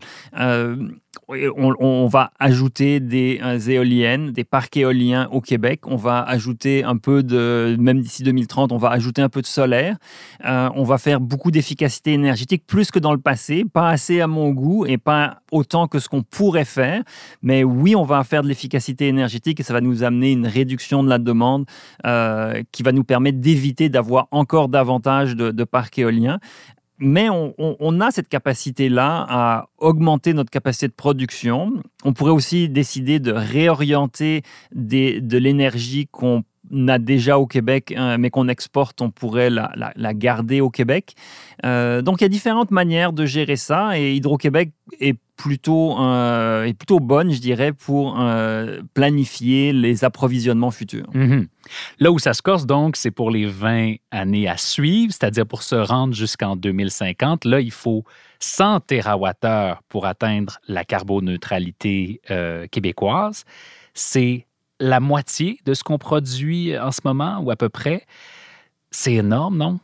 On, 1.29 2.07
va 2.07 2.31
ajouter 2.39 3.01
des 3.01 3.41
éoliennes, 3.71 4.33
des 4.33 4.45
parcs 4.45 4.77
éoliens 4.77 5.29
au 5.33 5.41
Québec. 5.41 5.87
On 5.87 5.97
va 5.97 6.23
ajouter 6.23 6.85
un 6.85 6.97
peu 6.97 7.23
de, 7.23 7.77
même 7.79 8.01
d'ici 8.01 8.23
2030, 8.23 8.73
on 8.73 8.79
va 8.79 8.91
ajouter 8.91 9.23
un 9.23 9.29
peu 9.29 9.43
de 9.43 9.47
solaire 9.47 9.97
euh, 10.45 10.69
on 10.75 10.85
va 10.85 10.99
faire 10.99 11.21
beaucoup 11.21 11.51
d'efficacité 11.51 12.13
énergétique, 12.13 12.65
plus 12.67 12.91
que 12.91 12.99
dans 12.99 13.13
le 13.13 13.19
passé, 13.19 13.65
pas 13.65 13.89
assez 13.89 14.21
à 14.21 14.27
mon 14.27 14.51
goût 14.51 14.87
et 14.87 14.99
pas 14.99 15.41
autant 15.51 15.89
que 15.89 15.99
ce 15.99 16.09
qu'on 16.09 16.23
pourrait 16.23 16.65
faire. 16.65 17.03
Mais 17.43 17.65
oui, 17.65 17.97
on 17.97 18.05
va 18.05 18.23
faire 18.25 18.43
de 18.43 18.49
l'efficacité 18.49 19.09
énergétique 19.09 19.61
et 19.61 19.63
ça 19.63 19.73
va 19.73 19.81
nous 19.81 20.03
amener 20.03 20.33
une 20.33 20.47
réduction 20.47 21.03
de 21.03 21.09
la 21.09 21.19
demande 21.19 21.67
euh, 22.07 22.63
qui 22.73 22.83
va 22.83 22.93
nous 22.93 23.05
permettre 23.05 23.39
d'éviter 23.39 23.89
d'avoir 23.89 24.29
encore 24.31 24.69
davantage 24.69 25.35
de, 25.37 25.65
parcs 25.65 25.99
éoliens 25.99 26.39
mais 26.99 27.29
on, 27.31 28.01
a 28.01 28.11
cette 28.11 28.29
capacité-là 28.29 29.25
à 29.29 29.69
augmenter 29.79 30.35
notre 30.35 30.51
capacité 30.51 30.89
de 30.89 30.93
production. 30.93 31.75
On 32.05 32.13
pourrait 32.13 32.33
aussi 32.33 32.69
décider 32.69 33.21
de 33.21 33.33
réorienter 33.33 34.43
de 34.73 35.39
l'énergie 35.39 36.09
qu'on 36.09 36.43
a 36.89 36.99
déjà 36.99 37.39
au 37.39 37.47
Québec, 37.47 37.95
hein, 37.97 38.19
mais 38.19 38.31
qu'on 38.31 38.49
exporte, 38.49 39.01
on 39.01 39.11
pourrait 39.11 39.51
la, 39.51 40.15
garder 40.15 40.61
au 40.61 40.71
Québec. 40.71 41.15
Euh, 41.65 42.03
donc 42.03 42.21
il 42.21 42.25
y 42.25 42.27
a 42.27 42.29
différentes 42.29 42.71
manières 42.71 43.13
de 43.13 43.27
gérer 43.27 43.57
ça 43.57 43.99
et 43.99 44.15
Hydro-Québec 44.15 44.71
est 45.01 45.17
plutôt, 45.37 45.99
euh, 46.01 46.65
est 46.65 46.75
plutôt 46.75 46.99
bonne, 46.99 47.33
je 47.33 47.41
dirais, 47.41 47.73
pour 47.73 48.21
euh, 48.21 48.83
planifier 48.95 49.73
les 49.73 50.05
approvisionnements 50.05 50.71
futurs. 50.71 51.09
Mhm. 51.15 51.47
Là 52.01 52.11
où 52.11 52.19
ça 52.19 52.35
se 52.35 52.43
corse, 52.43 52.67
donc, 52.67 52.97
c'est 52.97 53.11
pour 53.11 53.31
les 53.31 53.47
20 53.47 53.97
années 54.11 54.49
à 54.49 54.57
suivre, 54.57 55.13
c'est-à-dire 55.13 55.47
pour 55.47 55.63
se 55.63 55.77
rendre 55.77 56.15
jusqu'en 56.15 56.57
2050. 56.57 57.45
Là, 57.45 57.61
il 57.61 57.71
faut 57.71 58.05
100 58.41 58.81
TWh 58.81 59.77
pour 59.89 60.07
atteindre 60.07 60.59
la 60.67 60.85
carboneutralité 60.85 62.21
québécoise. 62.71 63.45
C'est 63.95 64.48
la 64.81 65.01
moitié 65.01 65.59
de 65.65 65.75
ce 65.75 65.83
qu'on 65.83 65.99
produit 65.99 66.79
en 66.79 66.93
ce 66.93 67.01
moment, 67.05 67.39
ou 67.41 67.51
à 67.51 67.57
peu 67.57 67.69
près. 67.69 68.07
C'est 68.91 69.15
énorme, 69.15 69.57
non? 69.57 69.79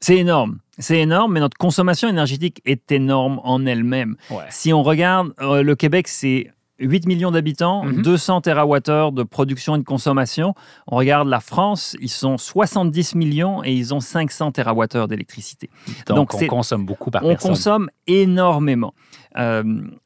C'est 0.00 0.16
énorme. 0.16 0.58
C'est 0.78 0.98
énorme, 0.98 1.32
mais 1.32 1.40
notre 1.40 1.56
consommation 1.56 2.08
énergétique 2.08 2.60
est 2.64 2.92
énorme 2.92 3.40
en 3.42 3.64
elle-même. 3.64 4.16
Si 4.50 4.72
on 4.72 4.82
regarde, 4.82 5.32
euh, 5.40 5.62
le 5.62 5.74
Québec, 5.76 6.08
c'est 6.08 6.52
8 6.80 7.06
millions 7.06 7.30
d'habitants, 7.30 7.86
200 7.86 8.42
TWh 8.42 9.12
de 9.12 9.22
production 9.22 9.76
et 9.76 9.78
de 9.78 9.84
consommation. 9.84 10.54
On 10.88 10.96
regarde 10.96 11.28
la 11.28 11.40
France, 11.40 11.96
ils 12.00 12.10
sont 12.10 12.36
70 12.36 13.14
millions 13.14 13.62
et 13.64 13.72
ils 13.72 13.94
ont 13.94 14.00
500 14.00 14.52
TWh 14.52 15.06
d'électricité. 15.08 15.70
Donc, 16.06 16.34
on 16.34 16.46
consomme 16.46 16.84
beaucoup 16.84 17.10
par 17.10 17.22
personne. 17.22 17.38
On 17.40 17.54
consomme 17.54 17.90
énormément. 18.06 18.92
Euh, 19.38 19.62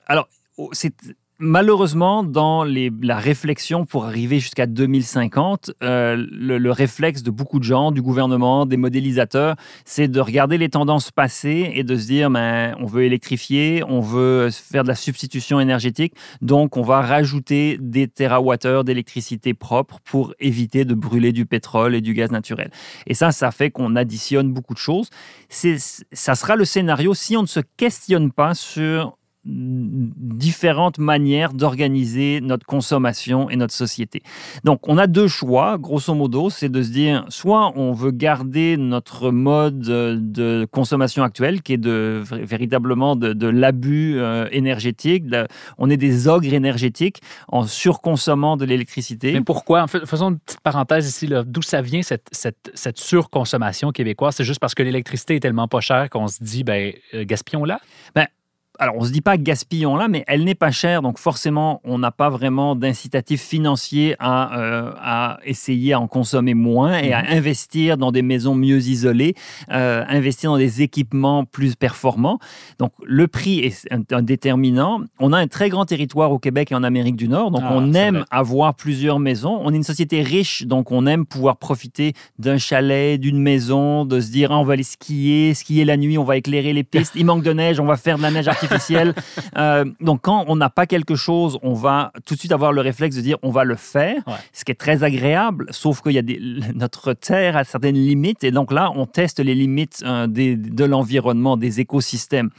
alors, 0.07 0.29
c'est 0.73 0.95
Malheureusement, 1.41 2.25
dans 2.25 2.65
la 2.65 3.17
réflexion 3.17 3.87
pour 3.87 4.07
arriver 4.07 4.41
jusqu'à 4.41 4.67
2050, 4.67 5.71
euh, 5.85 6.27
le, 6.33 6.71
réflexe 6.73 7.23
de 7.23 7.31
beaucoup 7.31 7.61
de 7.61 7.65
gens, 7.65 7.93
du 7.93 8.03
gouvernement, 8.03 8.67
des 8.67 8.77
modélisateurs, 8.77 9.55
c'est 9.85 10.09
de 10.09 10.19
regarder 10.19 10.59
les 10.59 10.69
tendances 10.69 11.13
passées 11.13 11.71
et 11.75 11.85
de 11.85 11.97
se 11.97 12.07
dire, 12.09 12.29
ben, 12.29 12.75
on 12.81 12.87
veut 12.87 13.05
électrifier, 13.05 13.85
on 13.87 14.01
veut 14.01 14.51
faire 14.51 14.83
de 14.83 14.89
la 14.89 14.97
substitution 14.97 15.61
énergétique, 15.61 16.15
donc 16.43 16.77
on 16.77 16.83
va 16.83 17.03
rajouter 17.03 17.79
des 17.81 18.09
terawattheures 18.09 18.83
d'électricité 18.83 19.55
propre 19.55 20.01
pour 20.05 20.35
éviter 20.41 20.85
de 20.85 20.95
brûler 20.95 21.31
du 21.31 21.47
pétrole 21.47 21.95
et 21.95 22.01
du 22.01 22.15
gaz 22.15 22.33
naturel. 22.33 22.73
Et 23.07 23.15
ça, 23.15 23.31
ça 23.31 23.53
fait 23.53 23.71
qu'on 23.71 23.95
additionne 23.95 24.53
beaucoup 24.53 24.75
de 24.75 24.79
choses. 24.79 25.09
Ça 25.51 26.35
sera 26.35 26.57
le 26.57 26.65
scénario 26.65 27.15
si 27.15 27.37
on 27.37 27.43
ne 27.43 27.47
se 27.47 27.61
questionne 27.77 28.33
pas 28.33 28.55
sur 28.55 29.18
différentes 29.45 30.99
manières 30.99 31.53
d'organiser 31.53 32.41
notre 32.43 32.67
consommation 32.67 33.49
et 33.51 33.57
notre 33.57 33.75
société. 33.75 34.23
Donc, 34.65 34.89
on 34.89 34.99
a 34.99 35.07
deux 35.07 35.29
choix, 35.29 35.79
grosso 35.79 36.15
modo, 36.15 36.51
c'est 36.51 36.69
de 36.69 36.83
se 36.83 36.91
dire, 36.91 37.25
soit 37.29 37.73
on 37.77 37.93
veut 37.93 38.11
garder 38.11 38.77
notre 38.77 39.31
mode 39.31 39.81
de 39.81 40.67
consommation 40.71 41.23
actuel, 41.23 41.63
qui 41.63 41.75
est 41.75 41.79
de, 41.79 42.23
véritablement 42.31 43.17
de, 43.17 43.49
l'abus 43.49 44.19
euh, 44.19 44.47
énergétique, 44.51 45.25
on 45.79 45.89
est 45.89 45.97
des 45.97 46.29
ogres 46.29 46.53
énergétiques 46.53 47.21
en 47.49 47.67
surconsommant 47.67 48.57
de 48.57 48.65
l'électricité. 48.65 49.33
Mais 49.33 49.41
pourquoi? 49.41 49.83
En 49.83 49.87
fait, 49.87 50.05
faisons 50.05 50.31
une 50.31 50.39
petite 50.39 50.61
parenthèse 50.61 51.09
ici, 51.09 51.29
d'où 51.47 51.63
ça 51.63 51.81
vient 51.81 52.03
cette, 52.03 52.29
cette, 52.33 52.71
cette 52.75 52.99
surconsommation 52.99 53.93
québécoise? 53.93 54.35
C'est 54.37 54.45
juste 54.45 54.61
parce 54.61 54.75
que 54.75 54.83
l'électricité 54.83 55.37
est 55.37 55.41
tellement 55.41 55.69
pas 55.69 55.81
chère 55.81 56.11
qu'on 56.11 56.29
se 56.29 56.43
dit, 56.43 56.65
ben, 56.65 56.93
euh, 57.15 57.25
gaspillons-la? 57.25 57.81
Ben, 58.15 58.27
alors 58.79 58.95
on 58.97 59.05
se 59.05 59.11
dit 59.11 59.21
pas 59.21 59.37
gaspillons-la, 59.37 60.07
mais 60.09 60.25
elle 60.29 60.45
n'est 60.45 60.55
pas 60.55 60.71
chère, 60.71 61.03
donc 61.03 61.19
forcément 61.19 61.81
on 61.85 61.99
n'a 61.99 62.13
pas 62.13 62.31
vraiment 62.31 62.77
d'incitatif 62.77 63.43
financier 63.43 64.15
à, 64.21 64.59
euh, 64.59 64.93
à, 65.01 65.41
essayer 65.45 65.95
à 65.95 66.01
en 66.01 66.07
consommer 66.07 66.55
moins 66.55 66.99
et 66.99 67.13
à 67.13 67.23
mhm. 67.23 67.29
investir 67.31 67.97
dans 67.97 68.13
des 68.13 68.23
maisons 68.23 68.55
mieux 68.55 68.87
isolées, 68.87 69.35
euh, 69.73 70.05
investir 70.09 70.51
dans 70.53 70.59
des 70.59 70.83
équipements 70.83 71.45
plus 71.45 71.75
performants. 71.75 72.39
Donc 72.79 72.93
le 73.05 73.27
prix 73.27 73.59
est 73.59 73.89
un, 73.93 74.23
déterminant. 74.23 75.01
On 75.19 75.33
a 75.33 75.39
un 75.39 75.49
très 75.49 75.71
grand 75.71 75.85
territoire 75.85 76.31
au 76.31 76.39
Québec 76.39 76.71
et 76.71 76.75
en 76.77 76.85
Amérique 76.85 77.17
du 77.17 77.29
Nord, 77.29 77.51
donc 77.51 77.63
ah, 77.65 77.73
on 77.73 77.93
aime 77.95 78.25
avoir 78.31 78.75
plusieurs 78.75 79.19
maisons. 79.19 79.61
On 79.61 79.73
est 79.73 79.77
une 79.77 79.83
société 79.83 80.23
riche, 80.23 80.67
donc 80.67 80.93
on 80.93 81.07
aime 81.07 81.27
pouvoir 81.27 81.57
profiter 81.57 82.13
d'un 82.39 82.59
chalet, 82.59 83.21
d'une 83.21 83.41
maison, 83.41 84.05
de 84.05 84.21
se 84.21 84.31
dire 84.31 84.53
ah, 84.53 84.59
on 84.59 84.65
va 84.65 84.75
aller 84.75 84.85
skier, 84.85 85.53
skier 85.55 85.85
la 85.85 85.97
nuit, 85.97 86.17
on 86.17 86.25
va 86.25 86.37
éclairer 86.37 86.73
les 86.73 86.85
pistes. 86.85 87.15
Il 87.17 87.27
manque 87.27 87.43
de 87.43 87.53
neige, 87.53 87.81
on 87.81 87.87
va 87.87 87.97
faire 87.97 88.19
de 88.19 88.23
la 88.23 88.31
neige 88.31 88.47
artificielle 88.47 88.68
Euh, 89.57 89.85
donc, 90.01 90.23
quand 90.23 90.45
on 90.49 90.57
n'a 90.57 90.71
pas 90.71 90.87
quelque 90.87 91.15
chose, 91.15 91.59
on 91.63 91.75
va 91.75 92.13
tout 92.27 92.35
de 92.35 92.39
suite 92.39 92.53
avoir 92.53 92.73
le 92.73 92.81
réflexe 92.81 93.17
de 93.17 93.21
dire 93.21 93.39
on 93.43 93.51
va 93.51 93.65
le 93.65 93.77
faire, 93.77 94.23
ce 94.53 94.65
qui 94.65 94.73
est 94.73 94.77
très 94.77 95.05
agréable, 95.05 95.67
sauf 95.71 96.03
qu'il 96.03 96.13
y 96.13 96.19
a 96.19 96.23
des, 96.23 96.41
notre 96.75 97.13
terre 97.13 97.57
a 97.57 97.65
certaines 97.65 97.97
limites. 97.97 98.45
Et 98.45 98.51
donc 98.51 98.73
là, 98.73 98.91
on 98.95 99.07
teste 99.07 99.41
les 99.41 99.55
limites 99.55 100.03
euh, 100.05 100.27
de 100.27 100.85
l'environnement, 100.85 101.57
des 101.57 101.81
écosystèmes. 101.81 102.51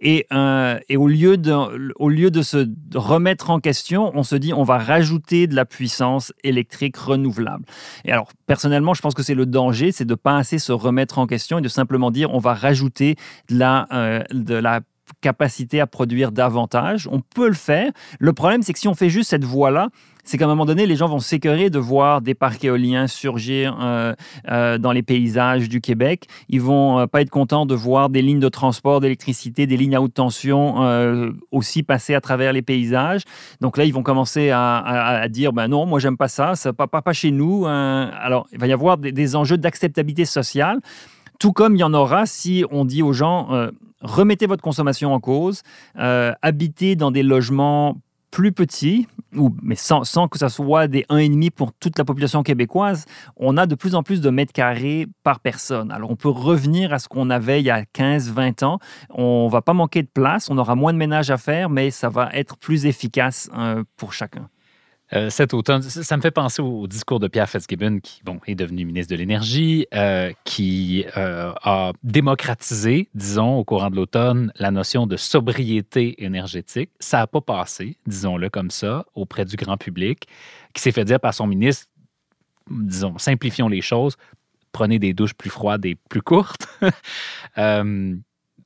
Et, 0.00 0.26
euh, 0.32 0.78
et 0.88 0.96
au, 0.96 1.08
lieu 1.08 1.36
de, 1.36 1.52
au 1.96 2.08
lieu 2.08 2.30
de 2.30 2.42
se 2.42 2.68
remettre 2.94 3.50
en 3.50 3.60
question, 3.60 4.12
on 4.14 4.22
se 4.22 4.36
dit 4.36 4.52
on 4.52 4.64
va 4.64 4.78
rajouter 4.78 5.46
de 5.46 5.54
la 5.54 5.64
puissance 5.64 6.32
électrique 6.44 6.96
renouvelable. 6.96 7.64
Et 8.04 8.12
alors, 8.12 8.28
personnellement, 8.46 8.94
je 8.94 9.02
pense 9.02 9.14
que 9.14 9.22
c'est 9.22 9.34
le 9.34 9.46
danger, 9.46 9.92
c'est 9.92 10.04
de 10.04 10.12
ne 10.12 10.16
pas 10.16 10.36
assez 10.36 10.58
se 10.58 10.72
remettre 10.72 11.18
en 11.18 11.26
question 11.26 11.58
et 11.58 11.62
de 11.62 11.68
simplement 11.68 12.10
dire 12.10 12.32
on 12.32 12.38
va 12.38 12.54
rajouter 12.54 13.16
de 13.50 13.58
la, 13.58 14.24
de 14.32 14.54
la 14.54 14.80
capacité 15.20 15.80
à 15.80 15.86
produire 15.86 16.32
davantage. 16.32 17.08
On 17.10 17.20
peut 17.20 17.48
le 17.48 17.54
faire. 17.54 17.90
Le 18.18 18.32
problème, 18.32 18.62
c'est 18.62 18.72
que 18.72 18.78
si 18.78 18.88
on 18.88 18.94
fait 18.94 19.10
juste 19.10 19.30
cette 19.30 19.44
voie-là, 19.44 19.88
c'est 20.26 20.38
qu'à 20.38 20.44
un 20.44 20.48
moment 20.48 20.66
donné, 20.66 20.86
les 20.86 20.96
gens 20.96 21.06
vont 21.06 21.20
s'écœurer 21.20 21.70
de 21.70 21.78
voir 21.78 22.20
des 22.20 22.34
parcs 22.34 22.64
éoliens 22.64 23.06
surgir 23.06 23.78
euh, 23.80 24.12
euh, 24.50 24.76
dans 24.76 24.90
les 24.90 25.02
paysages 25.02 25.68
du 25.68 25.80
Québec. 25.80 26.26
Ils 26.48 26.60
vont 26.60 26.98
euh, 26.98 27.06
pas 27.06 27.20
être 27.20 27.30
contents 27.30 27.64
de 27.64 27.76
voir 27.76 28.10
des 28.10 28.22
lignes 28.22 28.40
de 28.40 28.48
transport 28.48 29.00
d'électricité, 29.00 29.68
des 29.68 29.76
lignes 29.76 29.94
à 29.94 30.02
haute 30.02 30.14
tension 30.14 30.56
aussi 31.52 31.82
passer 31.82 32.14
à 32.14 32.20
travers 32.20 32.52
les 32.52 32.62
paysages. 32.62 33.22
Donc 33.60 33.76
là, 33.76 33.84
ils 33.84 33.94
vont 33.94 34.02
commencer 34.02 34.50
à, 34.50 35.26
dire, 35.30 35.52
ben 35.52 35.68
non, 35.68 35.86
moi 35.86 36.00
j'aime 36.00 36.16
pas 36.16 36.28
ça, 36.28 36.56
ça 36.56 36.72
pas, 36.72 36.88
pas, 36.88 37.02
pas 37.02 37.12
chez 37.12 37.30
nous. 37.30 37.64
Hein. 37.66 38.10
Alors, 38.20 38.48
il 38.52 38.58
va 38.58 38.66
y 38.66 38.72
avoir 38.72 38.98
des, 38.98 39.12
des 39.12 39.36
enjeux 39.36 39.58
d'acceptabilité 39.58 40.24
sociale. 40.24 40.80
Tout 41.38 41.52
comme 41.52 41.74
il 41.76 41.80
y 41.80 41.84
en 41.84 41.94
aura 41.94 42.26
si 42.26 42.64
on 42.70 42.84
dit 42.84 43.02
aux 43.02 43.12
gens, 43.12 43.48
remettez 44.00 44.46
votre 44.46 44.62
consommation 44.62 45.12
en 45.12 45.20
cause, 45.20 45.62
euh, 45.98 46.32
habitez 46.42 46.96
dans 46.96 47.10
des 47.10 47.22
logements 47.22 47.96
plus 48.30 48.52
petits, 48.52 49.06
mais 49.62 49.76
sans, 49.76 50.04
sans 50.04 50.28
que 50.28 50.38
ça 50.38 50.50
soit 50.50 50.88
des 50.88 51.04
1,5 51.08 51.50
pour 51.52 51.72
toute 51.72 51.96
la 51.96 52.04
population 52.04 52.42
québécoise, 52.42 53.06
on 53.36 53.56
a 53.56 53.66
de 53.66 53.74
plus 53.74 53.94
en 53.94 54.02
plus 54.02 54.20
de 54.20 54.28
mètres 54.28 54.52
carrés 54.52 55.06
par 55.22 55.40
personne. 55.40 55.90
Alors 55.90 56.10
on 56.10 56.16
peut 56.16 56.28
revenir 56.28 56.92
à 56.92 56.98
ce 56.98 57.08
qu'on 57.08 57.30
avait 57.30 57.60
il 57.60 57.64
y 57.64 57.70
a 57.70 57.82
15-20 57.82 58.64
ans. 58.64 58.78
On 59.10 59.48
va 59.48 59.62
pas 59.62 59.72
manquer 59.72 60.02
de 60.02 60.08
place, 60.12 60.50
on 60.50 60.58
aura 60.58 60.74
moins 60.74 60.92
de 60.92 60.98
ménage 60.98 61.30
à 61.30 61.38
faire, 61.38 61.70
mais 61.70 61.90
ça 61.90 62.10
va 62.10 62.28
être 62.32 62.58
plus 62.58 62.84
efficace 62.84 63.48
euh, 63.56 63.84
pour 63.96 64.12
chacun. 64.12 64.48
Euh, 65.12 65.30
cet 65.30 65.54
automne, 65.54 65.82
ça 65.82 66.16
me 66.16 66.22
fait 66.22 66.32
penser 66.32 66.60
au 66.60 66.88
discours 66.88 67.20
de 67.20 67.28
Pierre 67.28 67.48
Fitzgibbon, 67.48 68.00
qui 68.00 68.22
bon, 68.24 68.40
est 68.46 68.56
devenu 68.56 68.84
ministre 68.84 69.12
de 69.12 69.16
l'Énergie, 69.16 69.86
euh, 69.94 70.32
qui 70.44 71.04
euh, 71.16 71.52
a 71.62 71.92
démocratisé, 72.02 73.08
disons, 73.14 73.56
au 73.58 73.64
courant 73.64 73.90
de 73.90 73.96
l'automne, 73.96 74.52
la 74.56 74.72
notion 74.72 75.06
de 75.06 75.16
sobriété 75.16 76.24
énergétique. 76.24 76.90
Ça 76.98 77.18
n'a 77.18 77.26
pas 77.28 77.40
passé, 77.40 77.96
disons-le 78.06 78.50
comme 78.50 78.70
ça, 78.70 79.06
auprès 79.14 79.44
du 79.44 79.56
grand 79.56 79.76
public, 79.76 80.26
qui 80.72 80.82
s'est 80.82 80.92
fait 80.92 81.04
dire 81.04 81.20
par 81.20 81.34
son 81.34 81.46
ministre, 81.46 81.86
disons, 82.68 83.16
simplifions 83.18 83.68
les 83.68 83.82
choses, 83.82 84.16
prenez 84.72 84.98
des 84.98 85.14
douches 85.14 85.34
plus 85.34 85.50
froides 85.50 85.86
et 85.86 85.94
plus 85.94 86.22
courtes. 86.22 86.66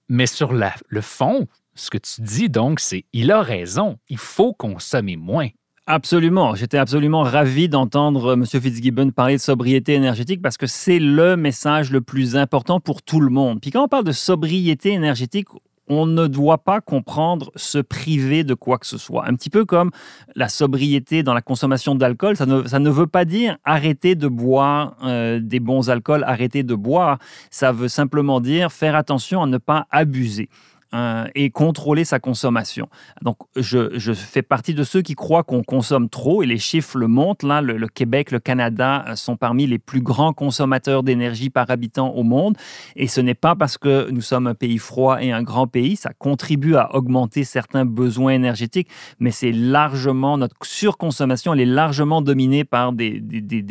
mais 0.09 0.27
sur 0.27 0.53
le 0.55 1.01
fond, 1.03 1.47
ce 1.75 1.91
que 1.91 1.99
tu 1.99 2.23
dis 2.23 2.49
donc, 2.49 2.81
c'est 2.81 3.05
il 3.13 3.31
a 3.31 3.43
raison, 3.43 3.99
il 4.09 4.19
faut 4.19 4.55
consommer 4.55 5.17
moins. 5.17 5.49
Absolument. 5.93 6.55
J'étais 6.55 6.79
absolument 6.79 7.25
ravi 7.25 7.69
d'entendre 7.69 8.35
M. 8.35 8.45
Fitzgibbon 8.45 9.11
parler 9.11 9.35
de 9.35 9.41
sobriété 9.41 9.95
énergétique 9.95 10.41
parce 10.41 10.57
que 10.57 10.69
c'est 10.69 11.01
le 11.01 11.37
message 11.37 11.91
le 11.91 12.01
plus 12.01 12.37
important 12.37 12.79
pour 12.79 13.03
tout 13.03 13.21
le 13.21 13.29
monde. 13.29 13.61
Puis 13.61 13.73
quand 13.73 13.83
on 13.83 13.89
parle 13.89 14.05
de 14.05 14.13
sobriété 14.13 14.93
énergétique, 14.93 15.49
on 15.89 16.07
ne 16.07 16.29
doit 16.29 16.59
pas 16.59 16.81
comprendre 16.81 17.51
se 17.57 17.79
priver 17.79 18.45
de 18.45 18.55
quoi 18.55 18.79
que 18.79 18.87
ce 18.87 18.99
soit. 18.99 19.27
Un 19.27 19.35
petit 19.35 19.51
peu 19.51 19.65
comme 19.65 19.91
la 20.37 20.49
sobriété 20.49 21.25
dans 21.25 21.35
la 21.35 21.43
consommation 21.43 21.97
d'alcool, 21.97 22.37
ça 22.37 22.47
ne, 22.47 22.63
ça 22.69 22.79
ne 22.79 22.89
veut 22.89 23.09
pas 23.09 23.25
dire 23.25 23.57
arrêter 23.65 24.15
de 24.15 24.29
boire 24.29 24.97
euh, 25.03 25.41
des 25.43 25.59
bons 25.59 25.91
alcools, 25.91 26.23
arrêter 26.23 26.63
de 26.63 26.77
boire. 26.77 27.19
Ça 27.51 27.73
veut 27.73 27.89
simplement 27.89 28.41
dire 28.41 28.71
faire 28.71 28.95
attention 28.95 29.43
à 29.43 29.47
ne 29.47 29.59
pas 29.59 29.89
abuser. 29.91 30.49
Euh, 30.93 31.29
et 31.37 31.51
contrôler 31.51 32.05
sa 32.05 32.19
consommation. 32.19 32.89
Donc, 33.23 33.37
je, 33.55 34.13
fais 34.13 34.43
partie 34.43 34.75
de 34.75 34.83
ceux 34.83 35.03
qui 35.03 35.15
croient 35.15 35.45
qu'on 35.45 35.63
consomme 35.63 36.09
trop 36.09 36.43
et 36.43 36.47
les 36.47 36.59
chiffres 36.59 36.99
le 36.99 37.07
montrent. 37.07 37.47
Là, 37.47 37.63
le, 37.63 37.87
Québec, 37.87 38.33
le 38.33 38.41
Canada 38.41 39.05
euh, 39.07 39.15
sont 39.15 39.37
parmi 39.37 39.69
les 39.69 39.79
plus 39.79 40.01
grands 40.01 40.33
consommateurs 40.33 41.05
d'énergie 41.05 41.49
par 41.49 41.71
habitant 41.71 42.09
au 42.09 42.25
monde. 42.25 42.57
Et 42.97 43.07
ce 43.07 43.21
n'est 43.21 43.37
pas 43.37 43.55
parce 43.55 43.79
que 43.79 44.11
nous 44.11 44.21
sommes 44.21 44.49
un 44.49 44.55
pays 44.55 44.79
froid 44.79 45.23
et 45.23 45.31
un 45.31 45.45
grand 45.45 45.69
pays. 45.69 45.95
Ça 45.95 46.11
contribue 46.19 46.75
à 46.75 46.93
augmenter 46.97 47.45
certains 47.45 47.85
besoins 47.85 48.33
énergétiques, 48.33 48.89
mais 49.21 49.31
c'est 49.31 49.53
largement, 49.53 50.39
notre 50.39 50.57
surconsommation, 50.63 51.55
elle 51.55 51.61
est 51.61 51.67
largement 51.67 52.21
dominée 52.21 52.65
par 52.65 52.93
des, 52.93 53.21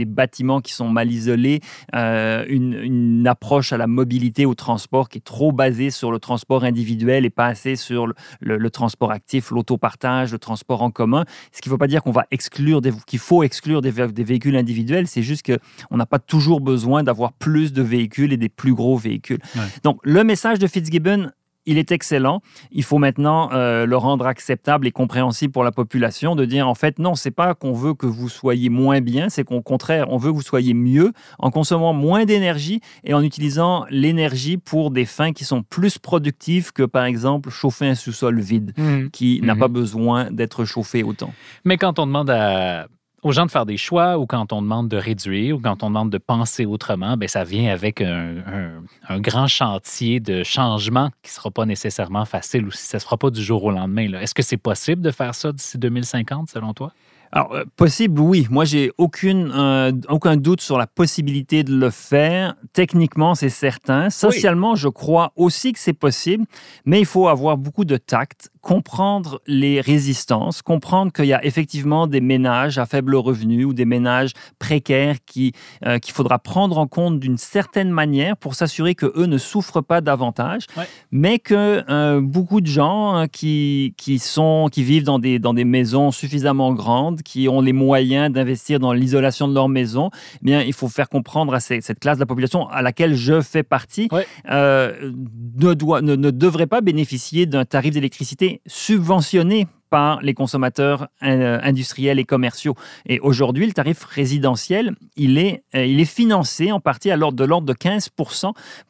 bâtiments 0.08 0.62
qui 0.62 0.72
sont 0.72 0.88
mal 0.88 1.12
isolés, 1.12 1.60
euh, 1.96 2.46
une, 2.48 2.74
une 2.76 3.28
approche 3.28 3.74
à 3.74 3.78
la 3.78 3.88
mobilité, 3.88 4.46
au 4.46 4.56
transport 4.56 5.10
qui 5.10 5.18
est 5.18 5.22
trop 5.22 5.52
basée 5.52 5.90
sur 5.90 6.14
le 6.14 6.20
transport 6.20 6.64
individuel 6.64 7.09
et 7.10 7.30
pas 7.30 7.48
assez 7.48 7.76
sur 7.76 8.08
le, 8.40 8.70
transport 8.70 9.12
actif, 9.12 9.52
l'autopartage, 9.52 10.32
le 10.32 10.40
transport 10.40 10.82
en 10.82 10.92
commun. 10.92 11.26
Ce 11.52 11.62
qui 11.62 11.70
ne 11.70 11.74
veut 11.74 11.78
pas 11.78 11.88
dire 11.88 12.04
qu'on 12.04 12.12
va 12.12 12.26
exclure 12.32 12.82
qu'il 13.06 13.20
faut 13.20 13.44
exclure 13.44 13.82
des, 13.82 13.92
véhicules 13.92 14.56
individuels, 14.56 15.08
c'est 15.08 15.24
juste 15.24 15.46
qu'on 15.46 15.98
n'a 15.98 16.06
pas 16.06 16.20
toujours 16.20 16.62
besoin 16.62 17.04
d'avoir 17.04 17.34
plus 17.34 17.74
de 17.74 17.82
véhicules 17.82 18.34
et 18.34 18.38
des 18.38 18.50
plus 18.50 18.74
gros 18.74 18.98
véhicules. 18.98 19.40
Donc, 19.84 20.00
le 20.04 20.24
message 20.24 20.60
de 20.60 20.68
Fitzgibbon 20.68 21.32
il 21.66 21.78
est 21.78 21.92
excellent. 21.92 22.42
Il 22.72 22.84
faut 22.84 22.98
maintenant 22.98 23.52
euh, 23.52 23.86
le 23.86 23.98
rendre 23.98 24.26
acceptable 24.26 24.88
et 24.88 24.92
compréhensible 24.92 25.52
pour 25.52 25.64
la 25.64 25.72
population, 25.72 26.36
de 26.36 26.46
dire 26.46 26.68
en 26.68 26.76
fait 26.76 27.00
non, 27.00 27.16
c'est 27.16 27.32
pas 27.32 27.54
qu'on 27.54 27.74
veut 27.74 27.94
que 27.94 28.06
vous 28.06 28.30
soyez 28.30 28.70
moins 28.70 29.02
bien, 29.02 29.30
c'est 29.30 29.44
qu'au 29.44 29.62
contraire, 29.62 30.08
on 30.10 30.18
veut 30.18 30.32
que 30.32 30.36
vous 30.36 30.42
soyez 30.42 30.74
mieux 30.74 31.12
en 31.38 31.52
consommant 31.52 31.94
moins 31.94 32.26
d'énergie 32.26 32.82
et 33.04 33.14
en 33.14 33.22
utilisant 33.22 33.86
l'énergie 33.90 34.58
pour 34.58 34.92
des 34.92 35.06
fins 35.06 35.34
qui 35.34 35.46
sont 35.46 35.64
plus 35.64 35.98
productives 35.98 36.72
que 36.72 36.84
par 36.84 37.06
exemple 37.06 37.50
chauffer 37.50 37.88
un 37.88 37.96
sous-sol 37.96 38.40
vide 38.40 38.74
mmh. 38.78 39.10
qui 39.10 39.42
n'a 39.44 39.56
mmh. 39.56 39.60
pas 39.60 39.68
besoin 39.68 40.32
d'être 40.32 40.66
chauffé 40.66 41.04
autant. 41.04 41.34
Mais 41.66 41.78
quand 41.78 42.00
on 42.00 42.08
demande 42.08 42.30
à 42.30 42.88
aux 43.22 43.32
gens 43.32 43.46
de 43.46 43.52
faire 43.52 43.66
des 43.66 43.78
choix 43.78 44.18
ou 44.18 44.26
quand 44.26 44.54
on 44.54 44.62
demande 44.62 44.88
de 44.88 44.98
réduire 44.98 45.58
ou 45.58 45.60
quand 45.60 45.84
on 45.84 45.88
demande 45.88 46.10
de 46.10 46.18
penser 46.18 46.66
autrement, 46.66 47.18
bien, 47.18 47.28
ça 47.28 47.44
vient 47.44 47.72
avec 47.72 48.02
un, 48.02 48.82
grand 49.20 49.48
chantier 49.48 50.20
de 50.20 50.44
changement 50.44 51.10
qui 51.22 51.32
ne 51.32 51.34
sera 51.36 51.52
pas 51.52 51.66
nécessairement 51.66 52.26
facile 52.26 52.66
ou 52.66 52.72
si 52.72 52.86
ça 52.86 52.98
ne 52.98 53.00
se 53.00 53.06
fera 53.06 53.18
pas 53.18 53.30
du 53.30 53.42
jour 53.42 53.64
au 53.64 53.72
lendemain. 53.72 54.14
Est-ce 54.14 54.34
que 54.34 54.44
c'est 54.44 54.58
possible 54.58 55.02
de 55.02 55.12
faire 55.12 55.36
ça 55.36 55.52
d'ici 55.52 55.78
2050 55.78 56.50
selon 56.50 56.74
toi? 56.74 56.92
Alors, 57.32 57.54
euh, 57.54 57.64
possible, 57.76 58.20
oui. 58.22 58.48
Moi, 58.50 58.66
j'ai 58.66 58.92
aucune, 58.98 59.52
euh, 59.54 59.92
aucun 60.10 60.36
doute 60.36 60.62
sur 60.62 60.78
la 60.78 60.88
possibilité 60.88 61.64
de 61.64 61.76
le 61.76 61.92
faire. 61.92 62.56
Techniquement, 62.74 63.36
c'est 63.36 63.50
certain. 63.50 64.10
Socialement, 64.10 64.76
je 64.76 64.88
crois 64.88 65.32
aussi 65.36 65.74
que 65.74 65.80
c'est 65.80 65.94
possible, 65.94 66.46
mais 66.86 67.00
il 67.00 67.06
faut 67.06 67.28
avoir 67.28 67.58
beaucoup 67.58 67.86
de 67.86 67.98
tact, 67.98 68.50
comprendre 68.62 69.42
les 69.46 69.80
résistances, 69.80 70.64
comprendre 70.64 71.12
qu'il 71.12 71.26
y 71.26 71.34
a 71.34 71.44
effectivement 71.46 72.08
des 72.08 72.20
ménages 72.20 72.78
à 72.80 72.86
faible 72.86 73.16
revenu 73.16 73.64
ou 73.64 73.74
des 73.74 73.86
ménages 73.86 74.32
précaires 74.58 75.18
qui 75.26 75.54
euh, 75.86 76.00
qu'il 76.00 76.14
faudra 76.14 76.40
prendre 76.40 76.78
en 76.78 76.88
compte 76.88 77.20
d'une 77.20 77.38
certaine 77.38 77.92
manière 77.92 78.36
pour 78.38 78.56
s'assurer 78.56 78.96
que 78.96 79.06
eux 79.16 79.28
ne 79.28 79.38
souffrent 79.38 79.82
pas 79.82 80.02
davantage, 80.02 80.66
mais 81.12 81.40
que 81.40 82.20
beaucoup 82.20 82.62
de 82.62 82.68
gens 82.68 83.26
qui, 83.32 83.94
qui 83.98 84.20
sont 84.20 84.68
qui 84.72 84.84
vivent 84.84 85.04
dans 85.04 85.20
des 85.20 85.40
dans 85.40 85.54
des 85.54 85.66
maisons 85.66 86.12
suffisamment 86.12 86.74
grandes 86.74 87.19
qui 87.24 87.48
ont 87.50 87.62
les 87.62 87.74
moyens 87.74 88.32
d'investir 88.32 88.80
dans 88.80 88.94
l'isolation 88.94 89.48
de 89.48 89.54
leur 89.54 89.70
maison, 89.70 90.10
eh 90.36 90.46
bien, 90.46 90.62
il 90.62 90.74
faut 90.74 90.88
faire 90.88 91.10
comprendre 91.10 91.54
à 91.54 91.60
cette 91.60 92.00
classe 92.00 92.18
de 92.18 92.22
la 92.22 92.26
population 92.26 92.68
à 92.70 92.82
laquelle 92.82 93.16
je 93.16 93.42
fais 93.42 93.64
partie 93.64 94.10
euh, 94.50 95.12
ne, 95.58 95.74
doit, 95.74 96.02
ne, 96.02 96.16
ne 96.16 96.32
devrait 96.32 96.68
pas 96.68 96.82
bénéficier 96.82 97.46
d'un 97.46 97.66
tarif 97.66 97.94
d'électricité 97.94 98.62
subventionné 98.68 99.68
par 99.90 100.22
les 100.22 100.34
consommateurs 100.34 101.08
euh, 101.24 101.60
industriels 101.64 102.20
et 102.20 102.26
commerciaux. 102.26 102.76
Et 103.06 103.20
aujourd'hui, 103.20 103.66
le 103.66 103.74
tarif 103.74 104.04
résidentiel, 104.04 104.96
il 105.16 105.38
est, 105.38 105.64
euh, 105.76 105.86
il 105.86 106.00
est 106.00 106.06
financé 106.06 106.72
en 106.72 106.80
partie 106.80 107.12
à 107.12 107.18
l'ordre 107.18 107.38
de 107.38 107.44
l'ordre 107.44 107.68
de 107.68 107.74
15 107.74 108.10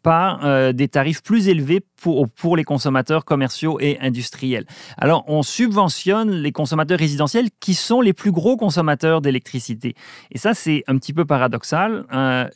par 0.03 0.45
euh, 0.45 0.71
des 0.71 0.87
tarifs 0.87 1.23
plus 1.23 1.47
élevés 1.47 1.81
pour, 2.01 2.29
pour 2.29 2.55
les 2.55 2.63
consommateurs 2.63 3.25
commerciaux 3.25 3.79
et 3.79 3.99
industriels. 3.99 4.65
Alors, 4.97 5.23
on 5.27 5.43
subventionne 5.43 6.31
les 6.31 6.51
consommateurs 6.51 6.99
résidentiels 6.99 7.49
qui 7.59 7.73
sont 7.73 8.01
les 8.01 8.13
plus 8.13 8.31
gros 8.31 8.57
consommateurs 8.57 9.21
d'électricité. 9.21 9.95
Et 10.31 10.37
ça, 10.37 10.53
c'est 10.53 10.83
un 10.87 10.97
petit 10.97 11.13
peu 11.13 11.25
paradoxal. 11.25 12.05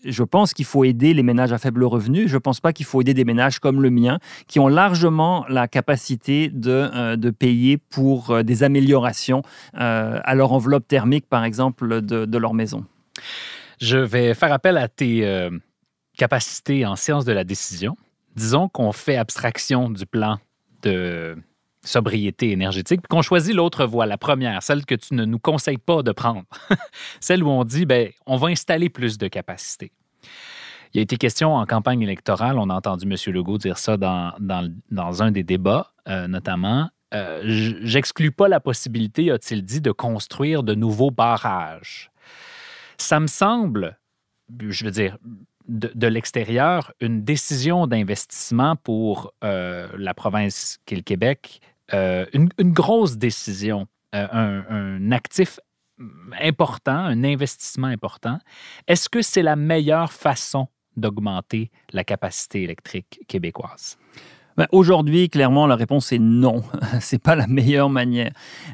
je 0.05 0.23
pense 0.23 0.53
qu'il 0.53 0.65
faut 0.65 0.83
aider 0.83 1.13
les 1.13 1.23
ménages 1.23 1.51
à 1.51 1.57
faible 1.57 1.83
revenu. 1.83 2.27
Je 2.27 2.35
ne 2.35 2.39
pense 2.39 2.61
pas 2.61 2.71
qu'il 2.71 2.85
faut 2.85 3.01
aider 3.01 3.13
des 3.13 3.25
ménages 3.25 3.59
comme 3.59 3.81
le 3.81 3.89
mien, 3.89 4.19
qui 4.47 4.59
ont 4.59 4.69
largement 4.69 5.45
la 5.49 5.67
capacité 5.67 6.49
de, 6.49 7.15
de 7.15 7.29
payer 7.29 7.77
pour 7.77 8.32
euh, 8.33 8.43
des 8.43 8.63
améliorations 8.63 9.41
euh, 9.79 10.19
à 10.23 10.35
leur 10.35 10.51
enveloppe 10.53 10.87
thermique, 10.87 11.27
par 11.27 11.43
exemple, 11.43 12.01
de, 12.01 12.37
leur 12.37 12.53
maison. 12.53 12.85
Je 13.79 13.97
vais 13.97 14.33
faire 14.33 14.51
appel 14.51 14.77
à 14.77 14.87
tes 14.87 15.25
euh, 15.25 15.49
capacités 16.17 16.85
en 16.85 16.95
sciences 16.95 17.25
de 17.25 17.31
la 17.31 17.43
décision. 17.43 17.95
Disons 18.35 18.69
qu'on 18.69 18.91
fait 18.91 19.17
abstraction 19.17 19.89
du 19.89 20.05
plan 20.05 20.39
de 20.81 21.37
sobriété 21.85 22.51
énergétique, 22.51 23.01
puis 23.01 23.09
qu'on 23.09 23.21
choisit 23.21 23.53
l'autre 23.53 23.85
voie, 23.85 24.05
la 24.05 24.17
première, 24.17 24.63
celle 24.63 24.85
que 24.85 24.95
tu 24.95 25.15
ne 25.15 25.25
nous 25.25 25.39
conseilles 25.39 25.77
pas 25.77 26.01
de 26.01 26.11
prendre, 26.11 26.43
celle 27.19 27.43
où 27.43 27.49
on 27.49 27.63
dit, 27.65 27.85
ben, 27.85 28.09
on 28.25 28.37
va 28.37 28.47
installer 28.47 28.89
plus 28.89 29.17
de 29.17 29.27
capacités. 29.27 29.91
Il 30.93 30.97
y 30.97 30.99
a 30.99 31.03
été 31.03 31.17
question 31.17 31.55
en 31.55 31.65
campagne 31.65 32.01
électorale, 32.01 32.57
on 32.57 32.69
a 32.69 32.73
entendu 32.75 33.05
M. 33.05 33.33
Legault 33.33 33.57
dire 33.57 33.77
ça 33.77 33.97
dans, 33.97 34.33
dans, 34.39 35.23
un 35.23 35.31
des 35.31 35.43
débats, 35.43 35.91
notamment, 36.07 36.89
euh, 37.13 37.41
j'exclus 37.83 38.31
pas 38.31 38.47
la 38.47 38.59
possibilité, 38.59 39.31
a-t-il 39.31 39.63
dit, 39.63 39.81
de 39.81 39.91
construire 39.91 40.63
de 40.63 40.73
nouveaux 40.73 41.11
barrages. 41.11 42.11
Ça 42.97 43.19
me 43.19 43.27
semble, 43.27 43.99
je 44.59 44.85
veux 44.85 44.91
dire, 44.91 45.17
de, 45.67 46.07
l'extérieur, 46.07 46.91
une 46.99 47.23
décision 47.23 47.87
d'investissement 47.87 48.75
pour 48.75 49.33
euh, 49.43 49.87
la 49.97 50.13
province 50.13 50.79
qu'est 50.85 50.95
le 50.95 51.01
Québec, 51.03 51.61
euh, 51.93 52.25
une, 52.33 52.49
grosse 52.59 53.17
décision, 53.17 53.87
un, 54.11 54.63
un, 54.69 55.11
actif 55.11 55.59
important, 56.41 56.97
un 56.97 57.23
investissement 57.23 57.87
important. 57.87 58.39
Est-ce 58.87 59.07
que 59.07 59.21
c'est 59.21 59.41
la 59.43 59.55
meilleure 59.55 60.11
façon 60.11 60.67
d'augmenter 60.97 61.71
la 61.91 62.03
capacité 62.03 62.63
électrique 62.63 63.21
québécoise? 63.27 63.97
Ben, 64.57 64.67
aujourd'hui, 64.71 65.29
clairement, 65.29 65.67
la 65.67 65.75
réponse 65.75 66.11
est 66.11 66.19
non. 66.19 66.63
c'est 66.99 67.21
pas 67.21 67.35
la 67.35 67.47
meilleure 67.47 67.89
manière. 67.89 68.31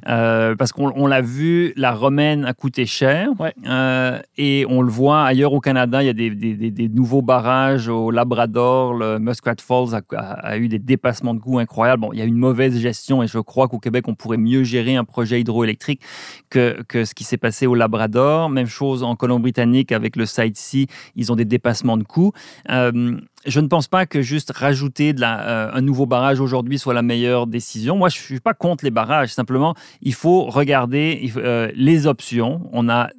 Euh, 0.08 0.56
parce 0.56 0.72
qu'on 0.72 1.08
l'a 1.08 1.22
vu, 1.22 1.74
la 1.76 1.94
romaine 1.94 2.46
a 2.46 2.54
coûté 2.54 2.86
cher. 2.86 3.30
Euh, 3.68 4.20
et 4.38 4.66
on 4.70 4.82
le 4.82 4.90
voit 4.90 5.24
ailleurs 5.24 5.54
au 5.54 5.60
Canada, 5.60 6.04
il 6.04 6.08
y 6.08 6.10
a 6.10 6.14
des, 6.14 6.90
nouveaux 6.90 7.22
barrages 7.22 7.88
au 7.88 8.12
Labrador. 8.12 8.94
Le 8.94 9.20
Muskrat 9.20 9.56
Falls 9.60 10.02
a, 10.16 10.58
eu 10.58 10.68
des 10.68 10.80
dépassements 10.80 11.34
de 11.34 11.40
coûts 11.40 11.60
incroyables. 11.60 12.02
Bon, 12.02 12.14
il 12.14 12.20
y 12.20 12.22
a 12.22 12.26
une 12.26 12.38
mauvaise 12.38 12.78
gestion 12.78 13.24
et 13.24 13.28
je 13.28 13.40
crois 13.40 13.68
qu'au 13.68 13.80
Québec, 13.80 14.08
on 14.08 14.16
pourrait 14.16 14.38
mieux 14.38 14.64
gérer 14.64 14.96
un 14.96 15.06
projet 15.06 15.40
hydroélectrique 15.40 16.02
que, 16.50 16.82
que 16.88 17.06
ce 17.06 17.14
qui 17.14 17.24
s'est 17.24 17.38
passé 17.38 17.68
au 17.68 17.76
Labrador. 17.76 18.50
Même 18.50 18.68
chose 18.68 19.04
en 19.04 19.16
Colombie-Britannique 19.16 19.92
avec 19.92 20.16
le 20.16 20.26
Side 20.26 20.58
Sea, 20.58 20.88
ils 21.16 21.32
ont 21.32 21.36
des 21.36 21.46
dépassements 21.46 21.98
de 21.98 22.04
coûts. 22.04 22.34
Euh, 22.70 23.18
je 23.46 23.60
ne 23.60 23.68
pense 23.68 23.88
pas 23.88 24.06
que 24.06 24.22
juste 24.22 24.52
rajouter 24.52 25.16
euh, 25.22 25.72
un 25.74 25.82
nouveau 25.82 26.06
barrage 26.06 26.40
aujourd'hui 26.40 26.78
soit 26.78 26.94
la 26.94 27.02
meilleure 27.02 27.48
décision. 27.48 27.96
Moi, 27.96 28.10
je 28.10 28.18
ne 28.18 28.24
suis 28.24 28.40
pas 28.40 28.54
contre 28.54 28.84
les 28.84 28.92
barrages. 28.92 29.34
Simplement, 29.34 29.76
il 30.02 30.14
faut 30.14 30.44
regarder 30.46 31.32
euh, 31.38 31.72
les 31.74 32.06
options. 32.08 32.70
On 32.74 32.90
a 32.90 33.10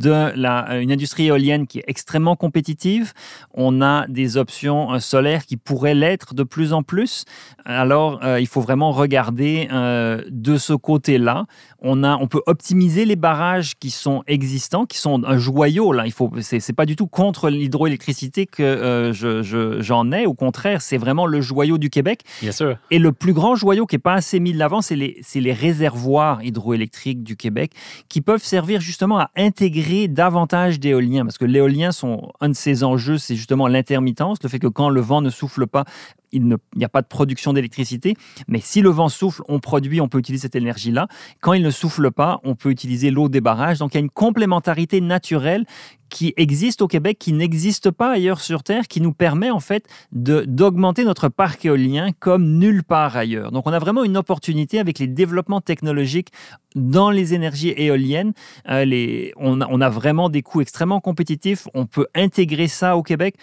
de 0.00 0.32
la, 0.34 0.78
une 0.78 0.92
industrie 0.92 1.26
éolienne 1.26 1.66
qui 1.66 1.78
est 1.78 1.84
extrêmement 1.86 2.36
compétitive. 2.36 3.12
On 3.54 3.82
a 3.82 4.06
des 4.08 4.36
options 4.36 4.94
euh, 4.94 4.98
solaires 4.98 5.46
qui 5.46 5.56
pourraient 5.56 5.94
l'être 5.94 6.34
de 6.34 6.42
plus 6.42 6.72
en 6.72 6.82
plus. 6.82 7.24
Alors, 7.64 8.20
il 8.38 8.46
faut 8.46 8.60
vraiment 8.60 8.90
regarder 8.90 9.68
de 9.70 10.56
ce 10.56 10.72
côté-là 10.72 11.46
on, 11.82 12.04
a, 12.04 12.16
on 12.16 12.26
peut 12.26 12.42
optimiser 12.46 13.04
les 13.04 13.16
barrages 13.16 13.74
qui 13.78 13.90
sont 13.90 14.22
existants, 14.26 14.86
qui 14.86 14.98
sont 14.98 15.24
un 15.24 15.38
joyau. 15.38 15.92
Là, 15.92 16.06
il 16.06 16.12
faut, 16.12 16.30
c'est, 16.40 16.72
pas 16.72 16.86
du 16.86 16.96
tout 16.96 17.06
contre 17.06 17.48
l'hydroélectricité 17.48 18.46
que 18.46 18.62
euh, 18.62 19.80
j'en 19.80 20.12
ai. 20.12 20.26
Au 20.26 20.34
contraire, 20.34 20.82
c'est 20.82 20.98
vraiment 20.98 21.26
le 21.26 21.40
joyau 21.40 21.78
du 21.78 21.90
Québec. 21.90 22.22
Bien 22.42 22.52
sûr. 22.52 22.76
Et 22.90 22.98
le 22.98 23.12
plus 23.12 23.32
grand 23.32 23.54
joyau 23.54 23.86
qui 23.86 23.96
n'est 23.96 24.00
pas 24.00 24.14
assez 24.14 24.40
mis 24.40 24.52
de 24.52 24.58
l'avant, 24.58 24.82
c'est 24.82 24.96
les, 24.96 25.22
les 25.34 25.52
réservoirs 25.52 26.42
hydroélectriques 26.44 27.22
du 27.22 27.36
Québec 27.36 27.72
qui 28.08 28.20
peuvent 28.20 28.44
servir 28.44 28.80
justement 28.80 29.18
à 29.18 29.30
intégrer 29.36 29.89
davantage 30.08 30.80
d'éoliens. 30.80 31.24
Parce 31.24 31.38
que 31.38 31.44
l'éolien, 31.44 31.92
sont, 31.92 32.32
un 32.40 32.48
de 32.48 32.54
ses 32.54 32.84
enjeux, 32.84 33.18
c'est 33.18 33.36
justement 33.36 33.68
l'intermittence, 33.68 34.38
le 34.42 34.48
fait 34.48 34.58
que 34.58 34.66
quand 34.66 34.88
le 34.88 35.00
vent 35.00 35.20
ne 35.20 35.30
souffle 35.30 35.66
pas, 35.66 35.84
il 36.32 36.56
n'y 36.76 36.84
a 36.84 36.88
pas 36.88 37.02
de 37.02 37.06
production 37.06 37.52
d'électricité. 37.52 38.14
Mais 38.48 38.60
si 38.60 38.80
le 38.80 38.90
vent 38.90 39.08
souffle, 39.08 39.42
on 39.48 39.60
produit, 39.60 40.00
on 40.00 40.08
peut 40.08 40.18
utiliser 40.18 40.42
cette 40.42 40.56
énergie-là. 40.56 41.08
Quand 41.40 41.52
il 41.52 41.62
ne 41.62 41.70
souffle 41.70 42.10
pas, 42.10 42.40
on 42.44 42.54
peut 42.54 42.70
utiliser 42.70 43.10
l'eau 43.10 43.28
des 43.28 43.40
barrages. 43.40 43.78
Donc 43.78 43.94
il 43.94 43.96
y 43.96 43.98
a 43.98 44.00
une 44.00 44.10
complémentarité 44.10 45.00
naturelle 45.00 45.64
qui 46.08 46.34
existe 46.36 46.82
au 46.82 46.88
Québec, 46.88 47.18
qui 47.18 47.32
n'existe 47.32 47.90
pas 47.90 48.10
ailleurs 48.10 48.40
sur 48.40 48.62
Terre, 48.62 48.88
qui 48.88 49.00
nous 49.00 49.12
permet 49.12 49.50
en 49.50 49.60
fait 49.60 49.86
d'augmenter 50.12 51.04
notre 51.04 51.28
parc 51.28 51.64
éolien 51.64 52.10
comme 52.18 52.58
nulle 52.58 52.82
part 52.82 53.16
ailleurs. 53.16 53.52
Donc 53.52 53.66
on 53.66 53.72
a 53.72 53.78
vraiment 53.78 54.04
une 54.04 54.16
opportunité 54.16 54.80
avec 54.80 54.98
les 54.98 55.06
développements 55.06 55.60
technologiques 55.60 56.32
dans 56.74 57.10
les 57.10 57.32
énergies 57.32 57.72
éoliennes. 57.76 58.32
Euh, 58.68 59.30
on 59.36 59.80
a 59.80 59.88
vraiment 59.88 60.28
des 60.28 60.42
coûts 60.42 60.60
extrêmement 60.60 61.00
compétitifs. 61.00 61.68
On 61.74 61.86
peut 61.86 62.08
intégrer 62.14 62.68
ça 62.68 62.96
au 62.96 63.02
Québec. 63.02 63.36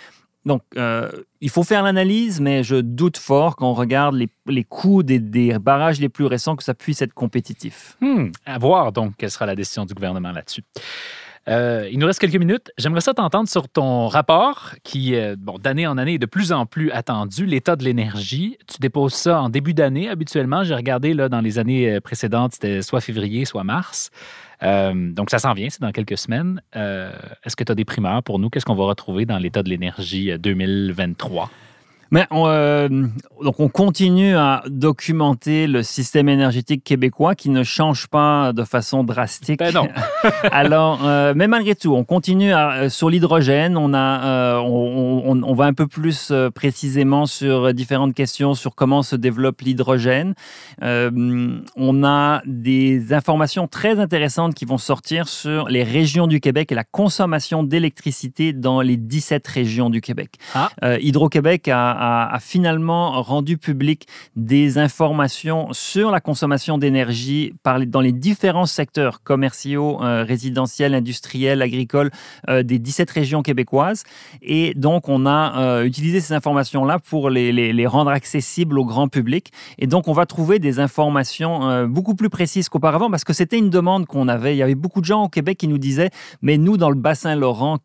Donc, 0.46 0.62
euh, 0.78 1.12
il 1.42 1.50
faut 1.50 1.64
faire 1.64 1.84
l'analyse, 1.84 2.40
mais 2.40 2.64
je 2.64 2.78
doute 2.78 3.18
fort 3.18 3.56
quand 3.56 3.70
on 3.70 3.74
regarde 3.74 4.16
les, 4.16 4.64
coûts 4.64 5.04
des, 5.04 5.20
barrages 5.60 6.00
les 6.00 6.10
plus 6.10 6.26
récents 6.26 6.56
que 6.56 6.64
ça 6.64 6.74
puisse 6.74 7.02
être 7.02 7.14
compétitif. 7.14 7.98
Hmm, 8.00 8.28
à 8.46 8.58
voir 8.58 8.92
donc 8.92 9.14
quelle 9.18 9.32
sera 9.32 9.46
la 9.46 9.56
décision 9.56 9.86
du 9.86 9.94
gouvernement 9.94 10.32
là-dessus. 10.32 10.64
Euh, 11.48 11.88
il 11.92 12.00
nous 12.00 12.08
reste 12.08 12.20
quelques 12.20 12.36
minutes. 12.36 12.72
J'aimerais 12.78 13.02
ça 13.02 13.14
t'entendre 13.14 13.48
sur 13.48 13.70
ton 13.70 14.08
rapport 14.08 14.76
qui, 14.84 15.16
bon, 15.38 15.58
d'année 15.58 15.88
en 15.88 15.98
année, 15.98 16.16
est 16.16 16.20
de 16.20 16.26
plus 16.26 16.52
en 16.52 16.66
plus 16.66 16.92
attendu, 16.92 17.46
l'état 17.46 17.76
de 17.76 17.84
l'énergie. 17.84 18.58
Tu 18.68 18.78
déposes 18.80 19.14
ça 19.14 19.42
en 19.42 19.50
début 19.50 19.74
d'année 19.74 20.10
habituellement. 20.10 20.64
J'ai 20.64 20.76
regardé 20.76 21.14
là, 21.14 21.30
dans 21.30 21.42
les 21.42 21.60
années 21.60 21.96
euh, 21.96 22.02
précédentes, 22.02 22.54
c'était 22.54 22.82
soit 22.82 23.02
février, 23.02 23.46
soit 23.46 23.64
mars. 23.64 24.12
Euh, 24.64 25.12
donc, 25.12 25.30
ça 25.30 25.40
s'en 25.40 25.54
vient, 25.54 25.70
c'est 25.70 25.82
dans 25.82 25.92
quelques 25.92 26.18
semaines. 26.18 26.62
Est-ce 26.74 27.56
que 27.56 27.64
tu 27.64 27.72
as 27.72 27.76
des 27.76 27.86
primeurs 27.86 28.24
pour 28.24 28.40
nous? 28.40 28.50
Qu'est-ce 28.50 28.66
qu'on 28.66 28.76
va 28.76 28.86
retrouver 28.86 29.26
dans 29.26 29.38
l'état 29.38 29.64
de 29.64 29.70
l'énergie 29.70 30.38
2023? 30.38 31.50
Mais 32.12 32.26
on, 32.32 32.48
euh, 32.48 32.88
donc 33.44 33.60
on 33.60 33.68
continue 33.68 34.36
à 34.36 34.64
documenter 34.68 35.68
le 35.68 35.84
système 35.84 36.30
énergétique 36.30 36.84
québécois 36.84 37.36
qui 37.36 37.50
ne 37.50 37.64
change 37.64 38.08
pas 38.08 38.54
de 38.54 38.64
façon 38.64 39.04
drastique. 39.04 39.60
Ben 39.60 39.74
non. 39.74 39.88
Alors, 40.52 41.02
euh, 41.04 41.34
mais 41.36 41.48
malgré 41.48 41.76
tout, 41.76 41.94
on 41.94 42.04
continue 42.04 42.54
à, 42.54 42.72
euh, 42.72 42.90
sur 42.90 43.10
l'hydrogène. 43.10 43.78
On 43.78 43.94
a, 43.94 44.60
on, 44.62 45.24
on, 45.26 45.44
on, 45.44 45.54
va 45.54 45.66
un 45.66 45.74
peu 45.74 45.88
plus 45.88 46.32
précisément 46.54 47.26
sur 47.26 47.74
différentes 47.74 48.14
questions 48.14 48.54
sur 48.54 48.76
comment 48.76 49.04
se 49.04 49.16
développe 49.16 49.62
l'hydrogène. 49.62 50.34
on 50.82 52.04
a 52.04 52.42
des 52.46 53.14
informations 53.14 53.68
très 53.68 54.00
intéressantes 54.00 54.54
qui 54.54 54.66
vont 54.66 54.78
sortir 54.78 55.28
sur 55.28 55.68
les 55.68 55.84
régions 55.84 56.28
du 56.28 56.40
Québec 56.40 56.72
et 56.72 56.76
la 56.76 56.84
consommation 56.84 57.64
d'électricité 57.64 58.54
dans 58.54 58.82
les 58.82 58.98
17 58.98 59.46
régions 59.48 59.90
du 59.90 60.02
Québec. 60.02 60.36
Ah. 60.54 60.70
Hydro-Québec 61.00 61.68
a 61.68 61.97
a, 61.98 62.38
finalement 62.40 63.22
rendu 63.22 63.58
public 63.58 64.08
des 64.36 64.78
informations 64.78 65.70
sur 65.72 66.12
la 66.12 66.20
consommation 66.20 66.78
d'énergie 66.78 67.54
dans 67.88 68.02
les 68.02 68.12
différents 68.12 68.66
secteurs 68.66 69.24
commerciaux, 69.24 70.02
euh, 70.04 70.24
résidentiels, 70.24 70.94
industriels, 70.94 71.62
agricoles 71.62 72.12
euh, 72.50 72.64
des 72.64 72.80
17 72.80 73.10
régions 73.12 73.42
québécoises. 73.42 74.04
Et 74.42 74.74
donc, 74.76 75.10
on 75.10 75.26
a 75.26 75.60
euh, 75.60 75.84
utilisé 75.84 76.22
ces 76.22 76.34
informations-là 76.34 77.00
pour 77.00 77.30
les, 77.30 77.52
les, 77.52 77.88
rendre 77.88 78.12
accessibles 78.12 78.78
au 78.80 78.86
grand 78.86 79.08
public. 79.08 79.52
Et 79.78 79.88
donc, 79.88 80.08
on 80.08 80.14
va 80.14 80.26
trouver 80.26 80.60
des 80.60 80.80
informations 80.80 81.88
beaucoup 81.88 82.16
plus 82.16 82.30
précises 82.30 82.68
qu'auparavant 82.68 83.10
parce 83.10 83.24
que 83.24 83.32
c'était 83.32 83.58
une 83.58 83.70
demande 83.70 84.06
qu'on 84.06 84.28
avait. 84.28 84.56
Il 84.56 84.58
y 84.58 84.64
avait 84.64 84.76
beaucoup 84.76 85.00
de 85.00 85.06
gens 85.06 85.24
au 85.24 85.30
Québec 85.30 85.58
qui 85.58 85.70
nous 85.70 85.78
disaient, 85.78 86.10
mais 86.42 86.58
nous, 86.58 86.76
dans 86.76 86.90
le 86.90 86.96
bassin 86.96 87.36
Laurent, 87.36 87.78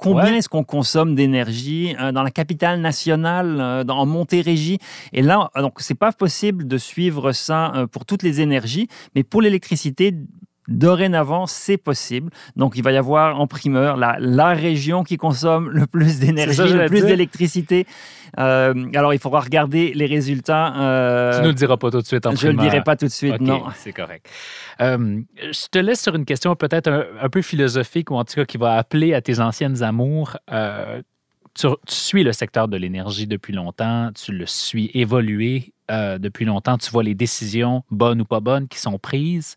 Combien 0.00 0.34
est-ce 0.34 0.48
qu'on 0.48 0.64
consomme 0.64 1.14
d'énergie 1.14 1.94
euh, 2.00 2.10
dans 2.10 2.22
la 2.22 2.30
capitale 2.30 2.80
nationale, 2.80 3.58
euh, 3.60 3.84
en 3.88 4.06
Montérégie? 4.06 4.78
Et 5.12 5.20
là, 5.20 5.50
donc 5.56 5.74
c'est 5.80 5.94
pas 5.94 6.12
possible 6.12 6.66
de 6.66 6.78
suivre 6.78 7.32
ça 7.32 7.72
euh, 7.74 7.86
pour 7.86 8.06
toutes 8.06 8.22
les 8.22 8.40
énergies, 8.40 8.88
mais 9.14 9.24
pour 9.24 9.42
l'électricité, 9.42 10.14
Dorénavant, 10.68 11.46
c'est 11.46 11.78
possible. 11.78 12.30
Donc, 12.54 12.74
il 12.76 12.82
va 12.82 12.92
y 12.92 12.96
avoir 12.96 13.40
en 13.40 13.46
primeur 13.46 13.96
la, 13.96 14.16
la 14.20 14.50
région 14.50 15.02
qui 15.02 15.16
consomme 15.16 15.68
le 15.70 15.86
plus 15.86 16.20
d'énergie, 16.20 16.72
le 16.72 16.86
plus 16.86 17.02
d'électricité. 17.02 17.86
Euh, 18.38 18.74
alors, 18.94 19.12
il 19.14 19.18
faudra 19.18 19.40
regarder 19.40 19.92
les 19.94 20.06
résultats. 20.06 20.74
Euh, 20.76 21.36
tu 21.36 21.42
ne 21.42 21.48
le 21.48 21.54
diras 21.54 21.76
pas 21.76 21.90
tout 21.90 22.00
de 22.00 22.06
suite 22.06 22.26
en 22.26 22.34
Je 22.36 22.48
ne 22.48 22.52
le 22.52 22.58
dirai 22.58 22.82
pas 22.82 22.96
tout 22.96 23.06
de 23.06 23.10
suite, 23.10 23.40
non. 23.40 23.64
C'est 23.74 23.92
correct. 23.92 24.28
Euh, 24.80 25.20
je 25.36 25.66
te 25.70 25.78
laisse 25.78 26.00
sur 26.00 26.14
une 26.14 26.24
question 26.24 26.54
peut-être 26.54 27.08
un, 27.20 27.28
peu 27.28 27.42
philosophique 27.42 28.10
ou 28.10 28.14
en 28.14 28.24
tout 28.24 28.34
cas 28.34 28.44
qui 28.44 28.58
va 28.58 28.76
appeler 28.76 29.14
à 29.14 29.20
tes 29.20 29.40
anciennes 29.40 29.82
amours. 29.82 30.36
Tu, 31.54 31.66
tu, 31.66 31.94
suis 31.94 32.22
le 32.22 32.32
secteur 32.32 32.68
de 32.68 32.76
l'énergie 32.76 33.26
depuis 33.26 33.52
longtemps, 33.52 34.10
tu 34.14 34.30
le 34.32 34.46
suis 34.46 34.90
évoluer 34.94 35.72
depuis 35.88 36.44
longtemps, 36.44 36.78
tu 36.78 36.90
vois 36.90 37.02
les 37.02 37.14
décisions, 37.14 37.82
bonnes 37.90 38.20
ou 38.20 38.24
pas 38.24 38.38
bonnes, 38.38 38.68
qui 38.68 38.78
sont 38.78 38.98
prises. 38.98 39.56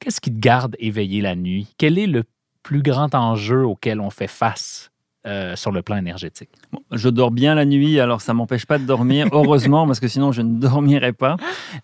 Qu'est-ce 0.00 0.20
qui 0.20 0.32
te 0.32 0.40
garde 0.40 0.76
éveillé 0.78 1.20
la 1.20 1.36
nuit? 1.36 1.68
Quel 1.76 1.98
est 1.98 2.06
le 2.06 2.24
plus 2.62 2.82
grand 2.82 3.14
enjeu 3.14 3.64
auquel 3.64 4.00
on 4.00 4.08
fait 4.08 4.26
face 4.26 4.90
euh, 5.26 5.54
sur 5.56 5.72
le 5.72 5.82
plan 5.82 5.96
énergétique? 5.96 6.48
je 6.92 7.08
dors 7.08 7.30
bien 7.30 7.54
la 7.54 7.66
nuit, 7.66 8.00
alors 8.00 8.22
ça 8.22 8.32
m'empêche 8.34 8.64
pas 8.64 8.78
de 8.78 8.84
dormir, 8.84 9.28
heureusement, 9.32 9.86
parce 9.86 10.00
que 10.00 10.08
sinon 10.08 10.32
je 10.32 10.40
ne 10.40 10.58
dormirais 10.58 11.12
pas. 11.12 11.36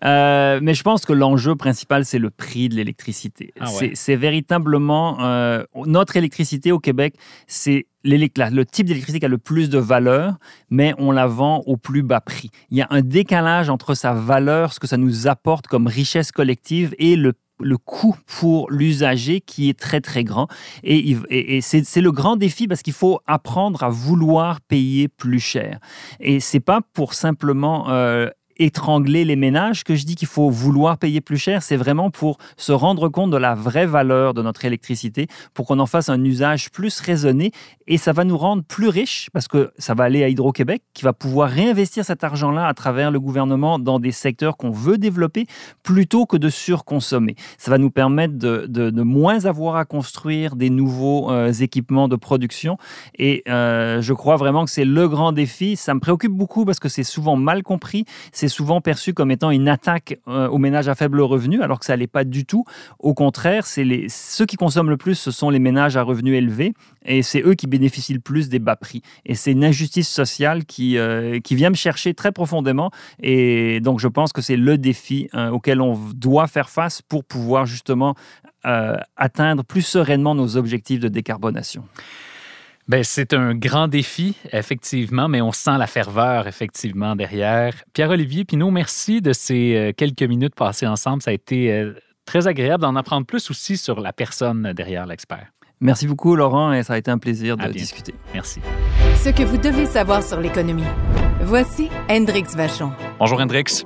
Euh, 0.03 0.59
mais 0.61 0.73
je 0.73 0.81
pense 0.81 1.05
que 1.05 1.13
l'enjeu 1.13 1.55
principal, 1.55 2.05
c'est 2.05 2.17
le 2.17 2.31
prix 2.31 2.69
de 2.69 2.75
l'électricité. 2.75 3.53
Ah 3.59 3.67
c'est 3.93 4.15
véritablement 4.15 5.17
euh, 5.21 5.63
notre 5.85 6.17
électricité 6.17 6.71
au 6.71 6.79
Québec, 6.79 7.15
c'est 7.45 7.85
le 8.03 8.63
type 8.63 8.87
d'électricité 8.87 9.19
qui 9.19 9.25
a 9.25 9.29
le 9.29 9.37
plus 9.37 9.69
de 9.69 9.77
valeur, 9.77 10.37
mais 10.69 10.93
on 10.97 11.11
la 11.11 11.27
vend 11.27 11.61
au 11.67 11.77
plus 11.77 12.03
bas 12.03 12.21
prix. 12.21 12.49
Il 12.71 12.77
y 12.77 12.81
a 12.81 12.87
un 12.89 13.01
décalage 13.01 13.69
entre 13.69 13.93
sa 13.93 14.13
valeur, 14.13 14.73
ce 14.73 14.79
que 14.79 14.87
ça 14.87 14.97
nous 14.97 15.27
apporte 15.27 15.67
comme 15.67 15.87
richesse 15.87 16.31
collective, 16.31 16.95
et 16.97 17.15
le 17.15 17.33
le 17.59 17.77
coût 17.77 18.15
pour 18.39 18.69
l'usager 18.69 19.41
qui 19.41 19.69
est 19.69 19.77
très 19.77 20.01
très 20.01 20.23
grand. 20.23 20.47
Et, 20.83 21.17
c'est 21.61 22.01
le 22.01 22.11
grand 22.11 22.35
défi 22.35 22.67
parce 22.67 22.81
qu'il 22.81 22.93
faut 22.93 23.19
apprendre 23.25 23.83
à 23.83 23.89
vouloir 23.89 24.61
payer 24.61 25.07
plus 25.07 25.39
cher. 25.39 25.79
Et 26.19 26.39
c'est 26.39 26.59
pas 26.59 26.81
pour 26.93 27.13
simplement 27.13 27.89
euh, 27.89 28.29
étrangler 28.59 29.25
les 29.25 29.35
ménages 29.35 29.83
que 29.83 29.95
je 29.95 30.05
dis 30.05 30.15
qu'il 30.15 30.27
faut 30.27 30.49
vouloir 30.49 30.97
payer 30.97 31.21
plus 31.21 31.37
cher, 31.37 31.63
c'est 31.63 31.77
vraiment 31.77 32.11
pour 32.11 32.37
se 32.57 32.71
rendre 32.71 33.09
compte 33.09 33.31
de 33.31 33.37
la 33.37 33.55
vraie 33.55 33.85
valeur 33.85 34.33
de 34.33 34.41
notre 34.41 34.65
électricité, 34.65 35.27
pour 35.53 35.65
qu'on 35.65 35.79
en 35.79 35.85
fasse 35.85 36.09
un 36.09 36.23
usage 36.23 36.71
plus 36.71 36.99
raisonné 36.99 37.51
et 37.87 37.97
ça 37.97 38.11
va 38.11 38.23
nous 38.23 38.37
rendre 38.37 38.63
plus 38.63 38.89
riches 38.89 39.29
parce 39.33 39.47
que 39.47 39.71
ça 39.77 39.93
va 39.93 40.03
aller 40.03 40.23
à 40.23 40.29
Hydro-Québec 40.29 40.81
qui 40.93 41.03
va 41.03 41.13
pouvoir 41.13 41.49
réinvestir 41.49 42.03
cet 42.03 42.23
argent-là 42.23 42.67
à 42.67 42.73
travers 42.73 43.11
le 43.11 43.19
gouvernement 43.19 43.79
dans 43.79 43.99
des 43.99 44.11
secteurs 44.11 44.57
qu'on 44.57 44.71
veut 44.71 44.97
développer 44.97 45.45
plutôt 45.83 46.25
que 46.25 46.37
de 46.37 46.49
surconsommer. 46.49 47.35
Ça 47.57 47.71
va 47.71 47.77
nous 47.77 47.91
permettre 47.91 48.33
de, 48.35 49.01
moins 49.01 49.45
avoir 49.45 49.75
à 49.75 49.85
construire 49.85 50.55
des 50.55 50.69
nouveaux 50.69 51.31
euh, 51.31 51.51
équipements 51.53 52.07
de 52.07 52.15
production 52.15 52.77
et 53.17 53.43
euh, 53.47 54.01
je 54.01 54.13
crois 54.13 54.35
vraiment 54.35 54.65
que 54.65 54.71
c'est 54.71 54.85
le 54.85 55.07
grand 55.07 55.31
défi. 55.31 55.75
Ça 55.75 55.93
me 55.93 55.99
préoccupe 55.99 56.31
beaucoup 56.31 56.65
parce 56.65 56.79
que 56.79 56.89
c'est 56.89 57.03
souvent 57.03 57.35
mal 57.35 57.63
compris. 57.63 58.05
Souvent 58.47 58.81
perçu 58.81 59.13
comme 59.13 59.31
étant 59.31 59.51
une 59.51 59.67
attaque 59.67 60.19
euh, 60.27 60.47
aux 60.47 60.57
ménages 60.57 60.87
à 60.87 60.95
faible 60.95 61.21
revenu, 61.21 61.61
alors 61.61 61.79
que 61.79 61.85
ça 61.85 61.95
l'est 61.95 62.07
pas 62.07 62.23
du 62.23 62.45
tout. 62.45 62.65
Au 62.99 63.13
contraire, 63.13 63.65
c'est 63.65 63.83
les, 63.83 64.09
ceux 64.09 64.45
qui 64.45 64.55
consomment 64.55 64.89
le 64.89 64.97
plus, 64.97 65.15
ce 65.15 65.31
sont 65.31 65.49
les 65.49 65.59
ménages 65.59 65.97
à 65.97 66.03
revenus 66.03 66.37
élevés, 66.37 66.73
et 67.05 67.23
c'est 67.23 67.41
eux 67.41 67.53
qui 67.53 67.67
bénéficient 67.67 68.13
le 68.13 68.19
plus 68.19 68.49
des 68.49 68.59
bas 68.59 68.75
prix. 68.75 69.01
Et 69.25 69.35
c'est 69.35 69.51
une 69.51 69.63
injustice 69.63 70.09
sociale 70.09 70.65
qui, 70.65 70.97
euh, 70.97 71.39
qui 71.39 71.55
vient 71.55 71.69
me 71.69 71.75
chercher 71.75 72.13
très 72.13 72.31
profondément, 72.31 72.91
et 73.21 73.79
donc 73.79 73.99
je 73.99 74.07
pense 74.07 74.33
que 74.33 74.41
c'est 74.41 74.57
le 74.57 74.77
défi 74.77 75.29
euh, 75.33 75.49
auquel 75.49 75.81
on 75.81 75.97
doit 76.13 76.47
faire 76.47 76.69
face 76.69 77.01
pour 77.01 77.23
pouvoir 77.23 77.65
justement 77.65 78.15
atteindre 79.15 79.63
plus 79.63 79.81
sereinement 79.81 80.35
nos 80.35 80.57
objectifs 80.57 80.99
de 80.99 81.07
décarbonation. 81.07 81.85
Ben, 82.87 83.03
c'est 83.03 83.33
un 83.33 83.53
grand 83.53 83.89
défi, 83.89 84.37
effectivement, 84.53 85.27
mais 85.27 85.41
on 85.41 85.51
sent 85.51 85.77
la 85.77 85.87
ferveur, 85.87 86.47
effectivement, 86.47 87.17
derrière. 87.17 87.73
Pierre-Olivier 87.91 88.45
Pinault, 88.45 88.71
merci 88.71 89.21
de 89.21 89.33
ces 89.33 89.75
euh, 89.75 89.91
quelques 89.91 90.23
minutes 90.23 90.55
passées 90.55 90.87
ensemble. 90.87 91.21
Ça 91.21 91.31
a 91.31 91.33
été 91.33 91.73
euh, 91.73 91.95
très 92.25 92.47
agréable 92.47 92.83
d'en 92.83 92.95
apprendre 92.95 93.25
plus 93.25 93.51
aussi 93.51 93.75
sur 93.75 93.99
la 93.99 94.13
personne 94.13 94.71
derrière 94.71 95.05
l'expert. 95.05 95.47
Merci 95.81 96.07
beaucoup, 96.07 96.37
Laurent, 96.37 96.71
et 96.71 96.83
ça 96.83 96.93
a 96.93 96.97
été 96.97 97.11
un 97.11 97.17
plaisir 97.17 97.57
de 97.57 97.67
discuter. 97.67 98.15
Merci. 98.33 98.61
Ce 99.17 99.29
que 99.29 99.43
vous 99.43 99.57
devez 99.57 99.85
savoir 99.85 100.23
sur 100.23 100.39
l'économie. 100.39 100.83
Voici 101.41 101.89
Hendrix 102.09 102.45
Vachon. 102.55 102.93
Bonjour, 103.19 103.41
Hendrix. 103.41 103.83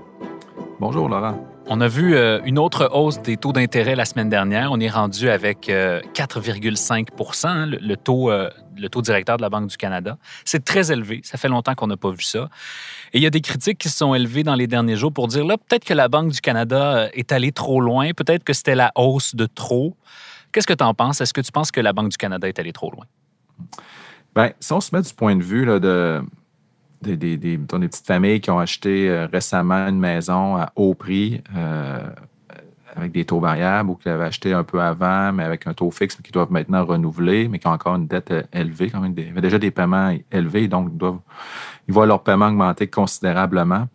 Bonjour, 0.80 1.10
Laurent. 1.10 1.51
On 1.74 1.80
a 1.80 1.88
vu 1.88 2.18
euh, 2.18 2.42
une 2.44 2.60
autre 2.60 2.90
hausse 2.92 3.22
des 3.22 3.38
taux 3.38 3.54
d'intérêt 3.54 3.96
la 3.96 4.04
semaine 4.04 4.28
dernière. 4.28 4.74
On 4.74 4.80
est 4.82 4.90
rendu 4.90 5.30
avec 5.30 5.70
4,5 5.70 5.72
euh, 5.72 7.48
hein, 7.48 7.66
le, 7.66 7.96
taux, 7.96 8.30
euh, 8.30 8.50
le 8.76 8.90
taux 8.90 9.02
directeur 9.02 9.38
de 9.38 9.42
la 9.42 9.50
Banque 9.50 9.68
du 9.68 9.78
Canada. 9.78 10.18
C'est 10.44 10.66
très 10.66 10.92
élevé. 10.92 11.22
Ça 11.24 11.38
fait 11.38 11.48
longtemps 11.48 11.74
qu'on 11.74 11.88
n'a 11.88 11.96
pas 11.96 12.12
vu 12.12 12.24
ça. 12.24 12.50
Et 13.14 13.20
il 13.20 13.24
y 13.24 13.26
a 13.26 13.30
des 13.30 13.40
critiques 13.40 13.78
qui 13.78 13.88
se 13.88 14.00
sont 14.00 14.14
élevées 14.14 14.44
dans 14.44 14.56
les 14.56 14.68
derniers 14.68 14.98
jours 14.98 15.14
pour 15.14 15.30
dire 15.30 15.46
là, 15.46 15.56
peut-être 15.58 15.86
que 15.86 15.94
la 15.94 16.10
Banque 16.10 16.34
du 16.34 16.42
Canada 16.42 17.08
est 17.14 17.32
allée 17.32 17.54
trop 17.54 17.80
loin, 17.80 18.12
peut-être 18.12 18.44
que 18.44 18.52
c'était 18.52 18.76
la 18.76 18.92
hausse 18.96 19.34
de 19.34 19.46
trop. 19.46 19.96
Qu'est-ce 20.52 20.68
que 20.68 20.74
tu 20.74 20.84
en 20.84 20.94
penses? 20.94 21.22
Est-ce 21.22 21.34
que 21.34 21.40
tu 21.40 21.54
penses 21.54 21.72
que 21.72 21.80
la 21.80 21.94
Banque 21.94 22.10
du 22.10 22.18
Canada 22.18 22.50
est 22.50 22.60
allée 22.60 22.74
trop 22.74 22.92
loin? 22.92 23.06
Bien, 24.36 24.52
si 24.60 24.74
on 24.74 24.82
se 24.82 24.94
met 24.94 25.02
du 25.02 25.14
point 25.14 25.38
de 25.38 25.44
vue 25.44 25.66
de, 25.66 26.22
des, 27.02 27.18
des, 27.18 27.38
des, 27.38 27.58
petites 27.58 28.06
familles 28.06 28.42
qui 28.42 28.52
ont 28.52 28.60
acheté 28.60 29.10
euh, 29.10 29.28
récemment 29.32 29.88
une 29.88 30.00
maison 30.00 30.58
à 30.58 30.72
haut 30.76 30.94
prix 30.94 31.42
euh, 31.56 32.00
avec 32.96 33.12
des 33.12 33.26
taux 33.26 33.40
variables 33.40 33.90
ou 33.90 33.96
qui 33.96 34.10
l'avaient 34.10 34.26
acheté 34.26 34.54
un 34.54 34.64
peu 34.64 34.82
avant, 34.82 35.32
mais 35.32 35.44
avec 35.44 35.66
un 35.66 35.74
taux 35.74 35.92
fixe 35.92 36.18
qui 36.22 36.32
doivent 36.32 36.52
maintenant 36.52 36.86
renouveler, 36.86 37.48
mais 37.48 37.58
qui 37.58 37.68
ont 37.68 37.72
encore 37.72 37.96
une 37.96 38.08
dette 38.08 38.32
euh, 38.32 38.44
élevée, 38.54 38.90
quand 38.90 39.00
même, 39.00 39.14
déjà 39.14 39.58
des 39.58 39.72
paiements 39.72 40.16
élevés, 40.32 40.68
donc 40.68 40.90
ils, 40.92 40.98
doivent, 40.98 41.20
ils 41.88 41.94
voient 41.94 42.06
leur 42.06 42.22
paiement 42.22 42.48
augmenter 42.48 42.88
considérablement. 42.88 43.88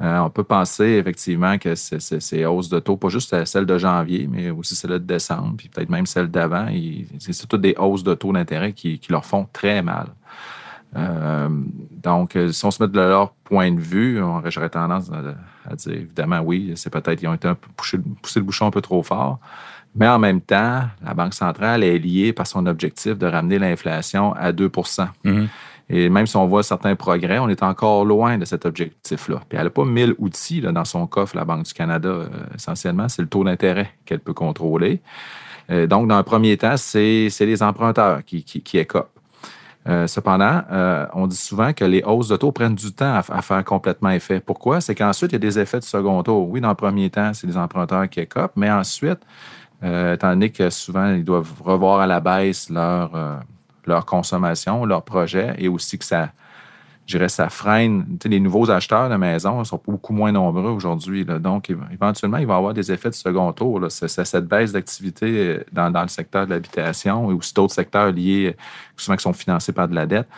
on 0.00 0.30
peut 0.30 0.44
penser 0.44 0.84
effectivement 0.84 1.58
que 1.58 1.74
ces 1.74 2.44
hausses 2.46 2.70
de 2.70 2.80
taux, 2.80 2.96
pas 2.96 3.10
juste 3.10 3.44
celle 3.44 3.66
de 3.66 3.76
janvier, 3.76 4.26
mais 4.30 4.50
aussi 4.50 4.74
celle 4.74 4.92
de 4.92 4.98
décembre, 4.98 5.54
puis 5.58 5.68
peut-être 5.68 5.90
même 5.90 6.06
celle 6.06 6.28
d'avant, 6.28 6.66
c'est 7.18 7.46
toutes 7.46 7.60
des 7.60 7.74
hausses 7.78 8.02
de 8.02 8.14
taux 8.14 8.32
d'intérêt 8.32 8.72
qui, 8.72 8.98
qui, 8.98 9.12
leur 9.12 9.26
font 9.26 9.46
très 9.52 9.82
mal. 9.82 10.06
Euh, 10.96 11.48
donc, 12.02 12.36
euh, 12.36 12.50
si 12.50 12.64
on 12.64 12.70
se 12.70 12.82
met 12.82 12.88
de 12.88 12.96
leur 12.98 13.32
point 13.44 13.70
de 13.70 13.80
vue, 13.80 14.20
j'aurais 14.46 14.70
tendance 14.70 15.10
à, 15.12 15.74
dire, 15.76 15.92
évidemment, 15.92 16.40
oui, 16.40 16.72
c'est 16.76 16.90
peut-être 16.90 17.18
qu'ils 17.18 17.28
ont 17.28 17.34
été 17.34 17.48
un 17.48 17.54
peu 17.54 17.68
poussé, 17.76 17.98
le 18.36 18.42
bouchon 18.42 18.66
un 18.66 18.70
peu 18.70 18.80
trop 18.80 19.02
fort. 19.02 19.38
Mais 19.94 20.08
en 20.08 20.18
même 20.18 20.40
temps, 20.40 20.82
la 21.02 21.14
Banque 21.14 21.34
centrale 21.34 21.82
est 21.82 21.98
liée 21.98 22.32
par 22.32 22.46
son 22.46 22.66
objectif 22.66 23.18
de 23.18 23.26
ramener 23.26 23.58
l'inflation 23.58 24.32
à 24.34 24.52
2 24.52 24.68
mm-hmm. 24.68 25.48
Et 25.92 26.08
même 26.08 26.28
si 26.28 26.36
on 26.36 26.46
voit 26.46 26.62
certains 26.62 26.94
progrès, 26.94 27.40
on 27.40 27.48
est 27.48 27.64
encore 27.64 28.04
loin 28.04 28.38
de 28.38 28.44
cet 28.44 28.64
objectif-là. 28.64 29.40
Puis 29.48 29.58
elle 29.58 29.64
n'a 29.64 29.70
pas 29.70 29.84
mille 29.84 30.14
outils 30.18 30.60
dans 30.60 30.84
son 30.84 31.08
coffre, 31.08 31.36
la 31.36 31.44
Banque 31.44 31.64
du 31.64 31.72
Canada, 31.72 32.08
euh, 32.08 32.28
essentiellement. 32.54 33.08
C'est 33.08 33.22
le 33.22 33.28
taux 33.28 33.42
d'intérêt 33.42 33.90
qu'elle 34.04 34.20
peut 34.20 34.34
contrôler. 34.34 35.00
donc, 35.68 36.08
dans 36.08 36.16
un 36.16 36.22
premier 36.22 36.56
temps, 36.56 36.76
c'est 36.76 37.28
les 37.40 37.62
emprunteurs 37.62 38.24
qui, 38.24 38.44
qui, 38.44 38.62
qui 38.62 38.78
écopent. 38.78 39.19
Euh, 39.88 40.06
cependant, 40.06 40.62
euh, 40.70 41.06
on 41.14 41.26
dit 41.26 41.36
souvent 41.36 41.72
que 41.72 41.84
les 41.84 42.02
hausses 42.02 42.28
de 42.28 42.36
taux 42.36 42.52
prennent 42.52 42.74
du 42.74 42.92
temps 42.92 43.14
à, 43.14 43.42
faire 43.42 43.64
complètement 43.64 44.10
effet. 44.10 44.40
Pourquoi? 44.40 44.80
C'est 44.80 44.94
qu'ensuite, 44.94 45.32
il 45.32 45.34
y 45.34 45.36
a 45.36 45.38
des 45.38 45.58
effets 45.58 45.78
de 45.78 45.84
second 45.84 46.22
tour. 46.22 46.48
Oui, 46.48 46.60
dans 46.60 46.68
le 46.68 46.74
premier 46.74 47.08
temps, 47.08 47.32
c'est 47.32 47.46
les 47.46 47.56
emprunteurs 47.56 48.08
qui 48.08 48.20
écopent, 48.20 48.52
mais 48.56 48.70
ensuite, 48.70 49.20
euh, 49.82 50.14
étant 50.14 50.30
donné 50.30 50.50
que 50.50 50.68
souvent, 50.68 51.10
ils 51.12 51.24
doivent 51.24 51.50
revoir 51.64 52.00
à 52.00 52.06
la 52.06 52.20
baisse 52.20 52.68
leur, 52.68 53.40
leur 53.86 54.04
consommation, 54.04 54.84
leur 54.84 55.02
projet, 55.02 55.54
et 55.56 55.68
aussi 55.68 55.98
que 55.98 56.04
ça, 56.04 56.30
je 57.10 57.16
dirais, 57.16 57.28
ça 57.28 57.48
freine. 57.48 58.06
les 58.24 58.38
nouveaux 58.38 58.70
acheteurs 58.70 59.08
de 59.08 59.16
maisons 59.16 59.64
sont 59.64 59.80
beaucoup 59.84 60.12
moins 60.12 60.30
nombreux 60.30 60.70
aujourd'hui. 60.70 61.24
Donc, 61.24 61.68
éventuellement, 61.92 62.36
il 62.36 62.46
va 62.46 62.54
y 62.54 62.56
avoir 62.56 62.72
des 62.72 62.92
effets 62.92 63.10
de 63.10 63.14
second 63.14 63.52
tour. 63.52 63.84
C'est 63.88 64.08
cette 64.08 64.46
baisse 64.46 64.70
d'activité 64.70 65.26
euh, 65.26 65.64
dans, 65.72 66.02
le 66.02 66.08
secteur 66.08 66.46
de 66.46 66.50
l'habitation 66.50 67.32
et 67.32 67.34
aussi 67.34 67.52
d'autres 67.52 67.74
secteurs 67.74 68.12
liés, 68.12 68.56
souvent 68.96 69.16
qui 69.16 69.24
sont 69.24 69.32
financés 69.32 69.72
par 69.72 69.88
de 69.88 69.94
la 69.96 70.06
dette. 70.06 70.28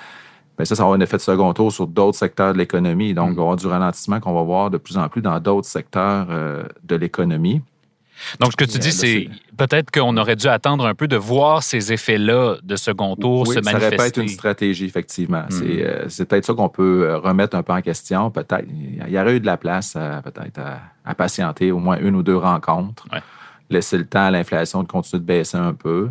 bien, 0.57 0.65
ça, 0.65 0.75
ça 0.75 0.83
va 0.83 0.87
avoir 0.87 0.99
un 0.99 1.03
effet 1.03 1.19
de 1.19 1.23
second 1.23 1.53
tour 1.53 1.71
sur 1.71 1.87
d'autres 1.87 2.17
secteurs 2.17 2.55
de 2.55 2.59
l'économie. 2.59 3.13
Donc, 3.13 3.33
il 3.33 3.37
va 3.37 3.43
y 3.43 3.45
avoir 3.45 3.57
du 3.57 3.67
ralentissement 3.67 4.19
qu'on 4.19 4.33
va 4.33 4.43
voir 4.43 4.71
de 4.71 4.79
plus 4.79 4.97
en 4.97 5.11
plus 5.11 5.21
dans 5.21 5.39
d'autres 5.41 5.69
secteurs 5.69 6.27
euh, 6.31 6.65
de 6.85 6.97
l'économie. 6.97 7.61
Donc, 8.41 8.53
ce 8.53 8.57
que 8.57 8.65
tu 8.65 8.79
dis, 8.79 8.93
c'est 8.93 9.29
peut-être 9.57 9.91
qu'on 9.91 10.17
aurait 10.17 10.37
dû 10.37 10.49
attendre 10.49 10.87
un 10.87 10.95
peu 10.95 11.09
de 11.09 11.17
voir 11.17 11.63
ces 11.63 11.93
effets-là 11.93 12.57
de 12.63 12.77
second 12.77 13.17
tour 13.17 13.47
se 13.47 13.55
manifester. 13.55 13.81
Ça 13.81 13.87
aurait 13.87 13.97
pas 13.97 14.07
être 14.07 14.19
une 14.19 14.29
stratégie, 14.29 14.85
effectivement. 14.85 15.45
C'est 15.49 15.65
hmm. 15.65 16.27
peut-être 16.27 16.45
ça 16.45 16.55
qu'on 16.55 16.69
peut 16.69 17.17
remettre 17.17 17.57
un 17.57 17.63
peu 17.63 17.73
en 17.73 17.83
question. 17.83 18.31
Peut-être, 18.31 18.67
il 18.69 19.13
y 19.13 19.19
aurait 19.19 19.37
eu 19.37 19.41
de 19.41 19.47
la 19.47 19.57
place 19.57 19.93
peut-être 19.93 20.61
à, 21.05 21.15
patienter 21.15 21.73
au 21.73 21.79
moins 21.79 21.99
une 21.99 22.17
ou 22.17 22.23
deux 22.23 22.37
rencontres. 22.37 23.07
Laisser 23.71 23.99
le 23.99 24.07
temps 24.07 24.27
à 24.27 24.31
l'inflation 24.31 24.83
de 24.83 24.89
continuer 24.89 25.21
de 25.21 25.27
baisser 25.27 25.57
un 25.57 25.73
peu 25.73 26.11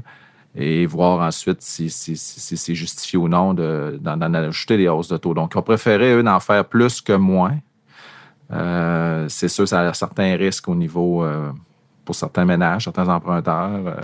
et 0.55 0.85
voir 0.85 1.25
ensuite 1.25 1.61
si, 1.61 1.89
c'est 1.89 2.75
justifié 2.75 3.17
ou 3.17 3.27
non 3.27 3.53
d'en 3.53 4.33
ajouter 4.33 4.77
des 4.77 4.87
hausses 4.87 5.07
de 5.07 5.17
taux. 5.17 5.33
Donc, 5.33 5.53
on 5.55 5.61
préférait, 5.61 6.13
eux, 6.13 6.23
d'en 6.23 6.39
faire 6.39 6.65
plus 6.65 7.01
que 7.01 7.13
moins. 7.13 7.57
Euh, 8.51 9.25
c'est 9.29 9.47
sûr, 9.47 9.67
ça 9.67 9.81
a 9.81 9.93
certains 9.93 10.35
risques 10.35 10.67
au 10.67 10.75
niveau, 10.75 11.23
euh, 11.23 11.51
pour 12.05 12.15
certains 12.15 12.45
ménages, 12.45 12.85
certains 12.85 13.07
emprunteurs. 13.07 13.81
Euh, 13.85 14.01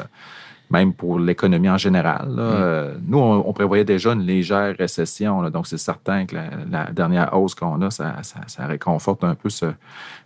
même 0.70 0.94
pour 0.94 1.20
l'économie 1.20 1.70
en 1.70 1.78
général. 1.78 2.28
Mm. 2.28 2.40
Euh, 2.40 2.96
nous, 3.08 3.18
on, 3.20 3.54
prévoyait 3.54 3.86
déjà 3.86 4.12
une 4.14 4.24
légère 4.24 4.76
récession, 4.78 5.50
donc 5.50 5.68
c'est 5.68 5.78
certain 5.78 6.26
que 6.26 6.36
la, 6.70 6.92
dernière 6.92 7.34
hausse 7.38 7.56
qu'on 7.56 7.82
a, 7.82 7.90
ça, 7.90 8.14
réconforte 8.60 9.24
un 9.24 9.36
peu 9.36 9.50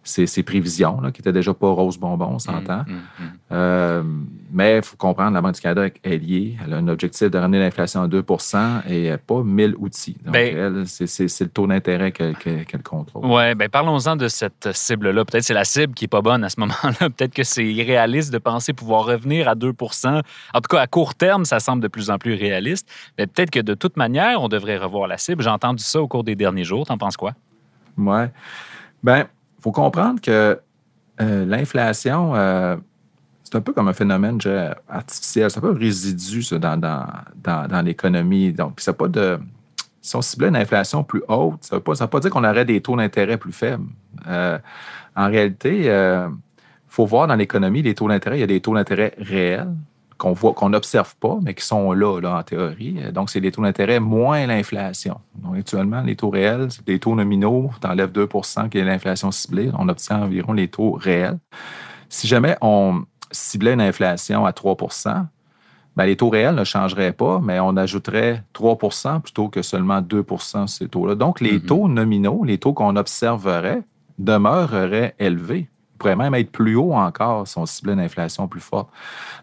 ces, 0.04 0.44
prévisions, 0.44 0.98
qui 1.12 1.22
n'étaient 1.22 1.32
déjà 1.32 1.54
pas 1.54 1.70
rose 1.70 1.98
bonbon, 1.98 2.30
on 2.32 2.40
s'entend. 2.40 2.84
Mm, 2.88 2.94
mm, 2.94 3.32
euh, 3.52 4.04
mais 4.52 4.78
il 4.78 4.84
faut 4.84 4.98
comprendre, 4.98 5.34
la 5.34 5.42
Banque 5.42 5.56
du 5.56 5.62
Canada 5.62 5.94
est 6.04 6.18
liée. 6.18 6.58
Elle 6.64 6.74
a 6.74 6.78
un 6.78 6.88
objectif 6.88 7.30
de 7.30 7.38
ramener 7.38 7.60
l'inflation 7.60 8.02
à 8.02 8.08
2% 8.08 8.90
et 8.90 9.16
pas 9.18 9.44
1000 9.44 9.76
outils. 9.78 10.18
Donc, 10.24 10.34
ben 10.34 10.86
c'est 10.86 11.42
le 11.42 11.50
taux 11.50 11.68
d'intérêt 11.68 12.12
qu'elle 12.12 12.84
contrôle. 12.84 13.26
Oui, 13.26 13.56
bien 13.56 13.70
parlons-en 13.70 14.16
de 14.16 14.28
cette 14.28 14.70
cible-là. 14.74 15.24
Peut-être 15.26 15.42
que 15.42 15.48
c'est 15.48 15.54
la 15.54 15.66
cible 15.66 15.94
qui 15.94 16.06
n'est 16.06 16.10
pas 16.10 16.22
bonne 16.22 16.44
à 16.44 16.50
ce 16.50 16.60
moment-là. 16.60 17.10
Peut-être 17.16 17.34
que 17.34 17.44
c'est 17.44 17.66
irréaliste 17.66 18.34
de 18.34 18.40
penser 18.40 18.74
pouvoir 18.74 19.06
revenir 19.06 19.48
à 19.48 19.56
2% 19.56 20.22
en 20.54 20.62
tout 20.62 20.76
cas, 20.76 20.82
à 20.82 20.88
court 20.88 21.16
terme, 21.16 21.46
ça 21.46 21.60
semble 21.60 21.82
de 21.82 21.88
plus 21.88 22.10
en 22.10 22.18
plus 22.18 22.34
réaliste. 22.34 22.90
Mais 23.18 23.28
peut-être 23.28 23.52
que 23.52 23.60
de 23.60 23.74
toute 23.74 23.98
manière, 23.98 24.42
on 24.42 24.48
devrait 24.48 24.78
revoir 24.78 25.08
la 25.08 25.18
cible. 25.18 25.44
J'ai 25.44 25.50
entendu 25.50 25.84
ça 25.84 26.02
au 26.02 26.08
cours 26.08 26.24
des 26.24 26.36
derniers 26.36 26.64
jours. 26.64 26.86
T'en 26.86 26.98
penses 26.98 27.18
quoi? 27.18 27.34
Oui. 27.98 28.24
Bien, 29.04 29.28
faut 29.62 29.72
comprendre 29.72 30.20
que 30.22 30.60
euh, 31.22 31.46
l'inflation, 31.46 32.36
euh, 32.36 32.76
c'est 33.44 33.56
un 33.56 33.62
peu 33.62 33.74
comme 33.74 33.88
un 33.88 33.94
phénomène 33.94 34.40
artificiel. 34.90 35.52
C'est 35.52 35.58
un 35.60 35.62
peu 35.62 35.72
un 35.72 35.78
résidu 35.78 36.44
dans, 36.58 37.82
l'économie. 37.86 38.54
Donc, 38.54 38.74
c'est 38.78 38.94
pas 38.94 39.08
de. 39.08 39.40
Si 40.02 40.16
on 40.16 40.22
ciblait 40.22 40.48
une 40.48 40.56
inflation 40.56 41.04
plus 41.04 41.22
haute, 41.28 41.64
ça 41.64 41.76
ne 41.76 41.80
veut, 41.80 42.08
pas 42.08 42.20
dire 42.20 42.32
qu'on 42.32 42.44
aurait 42.44 42.66
des 42.66 42.82
taux 42.82 42.96
d'intérêt 42.96 43.38
plus 43.38 43.52
faibles. 43.52 43.86
Euh, 44.28 44.58
en 45.16 45.28
réalité, 45.28 45.86
il 45.86 46.30
faut 46.88 47.06
voir 47.06 47.28
dans 47.28 47.36
l'économie 47.36 47.84
les 47.84 47.94
taux 47.94 48.08
d'intérêt. 48.08 48.38
Il 48.38 48.42
y 48.42 48.44
a 48.44 48.48
des 48.48 48.62
taux 48.62 48.74
d'intérêt 48.74 49.14
réels, 49.20 49.76
qu'on 50.22 50.34
voit, 50.34 50.54
qu'on 50.54 50.70
n'observe 50.70 51.16
pas, 51.16 51.40
mais 51.42 51.56
qui 51.56 51.66
sont 51.66 51.94
là, 51.94 52.20
là 52.20 52.38
en 52.38 52.44
théorie. 52.44 52.96
Donc, 53.12 53.32
c'est 53.32 53.40
les 53.40 53.52
taux 53.52 53.64
d'intérêt 53.64 54.00
moins 54.00 54.46
l'inflation. 54.46 55.20
Donc, 55.34 55.58
actuellement, 55.58 56.02
les 56.04 56.16
taux 56.16 56.30
réels, 56.30 56.68
c'est 56.70 56.86
des 56.86 57.00
taux 57.00 57.16
nominaux, 57.16 57.72
tu 57.82 57.88
enlèves 57.88 58.12
2% 58.12 58.70
qui 58.70 58.78
est 58.78 58.84
l'inflation 58.84 59.32
ciblée, 59.32 59.72
on 59.76 59.90
obtient 59.90 60.22
environ 60.22 60.54
les 60.54 60.68
taux 60.68 60.92
réels. 60.92 61.40
Si 62.08 62.28
jamais 62.28 62.56
on 62.62 63.02
ciblait 63.32 63.74
une 63.74 63.82
inflation 63.82 64.46
à 64.46 64.52
3% 64.52 65.26
ben, 65.98 66.06
les 66.06 66.16
taux 66.16 66.30
réels 66.30 66.56
ne 66.56 66.64
changeraient 66.64 67.14
pas, 67.14 67.42
mais 67.44 67.60
on 67.60 67.76
ajouterait 67.76 68.44
3% 68.54 69.22
plutôt 69.22 69.50
que 69.50 69.64
seulement 69.64 70.02
2% 70.02 70.68
ces 70.68 70.88
taux-là. 70.88 71.16
Donc, 71.16 71.42
les 71.42 71.58
mm-hmm. 71.58 71.66
taux 71.66 71.88
nominaux, 71.88 72.44
les 72.46 72.60
taux 72.60 72.74
qu'on 72.74 72.96
observerait, 72.96 73.82
demeureraient 74.20 75.16
élevés 75.18 75.68
pourrait 76.02 76.16
même 76.16 76.34
être 76.34 76.52
plus 76.52 76.76
haut 76.76 76.94
encore 76.94 77.48
si 77.48 77.58
on 77.60 77.66
ciblait 77.68 77.94
une 77.94 78.00
inflation 78.00 78.48
plus 78.48 78.60
forte. 78.60 78.90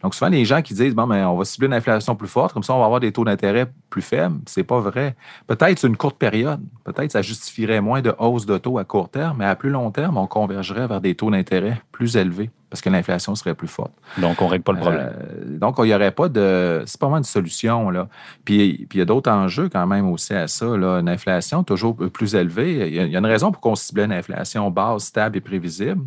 Donc, 0.03 0.15
souvent, 0.15 0.31
les 0.31 0.45
gens 0.45 0.61
qui 0.61 0.75
disent, 0.75 0.95
bon, 0.95 1.07
mais 1.07 1.23
on 1.23 1.37
va 1.37 1.45
cibler 1.45 1.69
une 1.69 1.75
inflation 1.75 2.17
plus 2.17 2.29
forte, 2.29 2.53
comme 2.53 2.65
ça, 2.65 2.75
on 2.75 2.81
va 2.81 2.85
avoir 2.85 3.01
des 3.01 3.13
taux 3.13 3.25
d'intérêt 3.25 3.71
plus 3.91 4.03
faibles. 4.03 4.41
C'est 4.47 4.65
pas 4.65 4.81
vrai. 4.81 5.15
Peut-être 5.47 5.85
une 5.85 5.97
courte 5.97 6.19
période. 6.19 6.61
Peut-être 6.85 7.13
ça 7.13 7.23
justifierait 7.23 7.81
moins 7.81 8.03
de 8.03 8.13
hausse 8.19 8.45
de 8.45 8.59
taux 8.59 8.79
à 8.79 8.85
court 8.85 9.09
terme, 9.09 9.37
mais 9.39 9.45
à 9.45 9.55
plus 9.55 9.71
long 9.71 9.91
terme, 9.93 10.17
on 10.17 10.27
convergerait 10.27 10.89
vers 10.89 11.01
des 11.01 11.15
taux 11.15 11.31
d'intérêt 11.31 11.81
plus 11.93 12.17
élevés 12.17 12.51
parce 12.71 12.83
que 12.83 12.91
l'inflation 12.91 13.35
serait 13.35 13.55
plus 13.55 13.69
forte. 13.69 13.93
Donc, 14.19 14.43
on 14.43 14.47
ne 14.47 14.51
règle 14.51 14.65
pas 14.65 14.73
le 14.73 14.81
problème. 14.81 15.11
Euh, 15.11 15.59
donc, 15.59 15.77
il 15.79 15.85
n'y 15.85 15.95
aurait 15.95 16.11
pas 16.11 16.29
de. 16.29 16.83
C'est 16.87 17.01
pas 17.01 17.07
vraiment 17.07 17.19
une 17.19 17.25
solution. 17.25 17.91
Là. 17.91 18.09
Puis, 18.45 18.87
puis 18.89 18.99
il 18.99 19.01
y 19.01 19.03
a 19.03 19.07
d'autres 19.07 19.31
enjeux 19.31 19.69
quand 19.69 19.87
même 19.87 20.11
aussi 20.11 20.35
à 20.35 20.49
ça. 20.49 20.67
Là. 20.77 20.99
Une 20.99 21.09
inflation 21.09 21.63
toujours 21.65 21.97
plus 22.13 22.35
élevée. 22.35 22.89
Il 22.89 22.95
y 22.95 23.17
a, 23.17 23.19
une 23.19 23.27
raison 23.27 23.53
pour 23.53 23.61
qu'on 23.61 23.75
ciblait 23.75 24.05
une 24.05 24.13
inflation 24.13 24.71
basse, 24.71 25.05
stable 25.05 25.39
et 25.39 25.41
prévisible. 25.41 26.03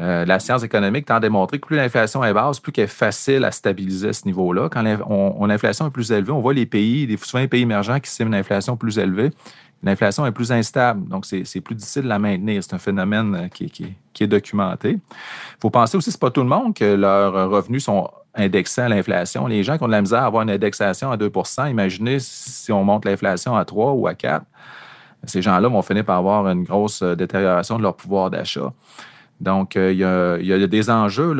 Euh, 0.00 0.24
la 0.24 0.38
science 0.40 0.62
économique 0.62 1.06
tend 1.06 1.16
à 1.16 1.20
démontrer 1.20 1.58
que 1.58 1.66
plus 1.66 1.76
l'inflation 1.76 2.24
est 2.24 2.32
basse, 2.32 2.60
plus 2.60 2.72
qu'elle 2.72 2.84
est 2.84 2.88
facile 2.88 3.44
à 3.44 3.50
stabiliser 3.50 4.08
à 4.08 4.12
ce 4.12 4.24
niveau-là. 4.24 4.68
Quand 4.70 4.82
l'inflation 4.82 5.86
est 5.86 5.90
plus 5.90 6.10
élevée, 6.10 6.32
on 6.32 6.40
voit 6.40 6.54
les 6.54 6.66
pays, 6.66 7.16
souvent 7.22 7.42
les 7.42 7.48
pays 7.48 7.62
émergents 7.62 8.00
qui 8.00 8.10
ciblent 8.10 8.28
une 8.28 8.34
inflation 8.34 8.76
plus 8.76 8.98
élevée, 8.98 9.30
l'inflation 9.82 10.24
est 10.26 10.32
plus 10.32 10.50
instable. 10.50 11.08
Donc, 11.08 11.26
c'est 11.26 11.60
plus 11.60 11.74
difficile 11.74 12.02
de 12.02 12.08
la 12.08 12.18
maintenir. 12.18 12.64
C'est 12.64 12.74
un 12.74 12.78
phénomène 12.78 13.34
euh, 13.34 13.48
qui, 13.48 13.96
est 14.20 14.26
documenté. 14.26 14.92
Il 14.92 15.60
faut 15.60 15.70
penser 15.70 15.96
aussi, 15.96 16.10
ce 16.10 16.16
n'est 16.16 16.20
pas 16.20 16.30
tout 16.30 16.42
le 16.42 16.48
monde 16.48 16.74
que 16.74 16.94
leurs 16.94 17.50
revenus 17.50 17.84
sont 17.84 18.10
indexés 18.34 18.80
à 18.80 18.88
l'inflation. 18.88 19.46
Les 19.46 19.62
gens 19.62 19.76
qui 19.76 19.84
ont 19.84 19.88
de 19.88 19.92
la 19.92 20.00
misère 20.00 20.22
à 20.22 20.26
avoir 20.26 20.42
une 20.42 20.50
indexation 20.50 21.10
à 21.10 21.16
2% 21.16 21.70
imaginez 21.70 22.18
si 22.18 22.72
on 22.72 22.82
monte 22.82 23.04
l'inflation 23.04 23.54
à 23.54 23.64
3 23.64 23.92
ou 23.92 24.06
à 24.06 24.14
4% 24.14 24.40
ces 25.24 25.42
gens-là 25.42 25.68
vont 25.68 25.82
finir 25.82 26.04
par 26.04 26.18
avoir 26.18 26.48
une 26.48 26.64
grosse 26.64 27.02
euh, 27.02 27.14
détérioration 27.14 27.78
de 27.78 27.82
leur 27.82 27.96
pouvoir 27.96 28.30
d'achat. 28.30 28.72
Donc, 29.42 29.76
euh, 29.76 29.90
il 29.92 30.46
y, 30.46 30.52
a, 30.52 30.66
des 30.68 30.88
enjeux 30.88 31.34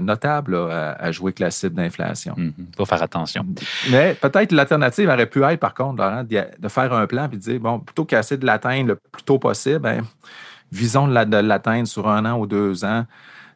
notables 0.00 0.56
à, 0.56 1.10
jouer 1.10 1.28
avec 1.28 1.38
la 1.38 1.50
cible 1.50 1.74
d'inflation. 1.74 2.34
Il 2.36 2.44
mhm. 2.44 2.52
faut 2.76 2.84
faire 2.84 3.02
attention. 3.02 3.46
Mais 3.90 4.14
peut-être 4.20 4.52
l'alternative 4.52 5.08
aurait 5.08 5.26
pu 5.26 5.42
être, 5.42 5.58
par 5.58 5.72
contre, 5.72 6.02
Laurent, 6.02 6.22
de 6.22 6.68
faire 6.68 6.92
un 6.92 7.06
plan 7.06 7.24
et 7.24 7.28
de 7.28 7.36
dire, 7.36 7.58
bon, 7.58 7.78
plutôt 7.78 8.04
qu'essayer 8.04 8.38
de 8.38 8.44
l'atteindre 8.44 8.88
le 8.88 8.96
plus 8.96 9.22
tôt 9.22 9.38
possible, 9.38 9.78
ben, 9.78 10.02
visons 10.70 11.08
de 11.08 11.36
l'atteindre 11.38 11.88
sur 11.88 12.08
un 12.08 12.26
an 12.26 12.38
ou 12.38 12.46
deux 12.46 12.84
ans. 12.84 13.06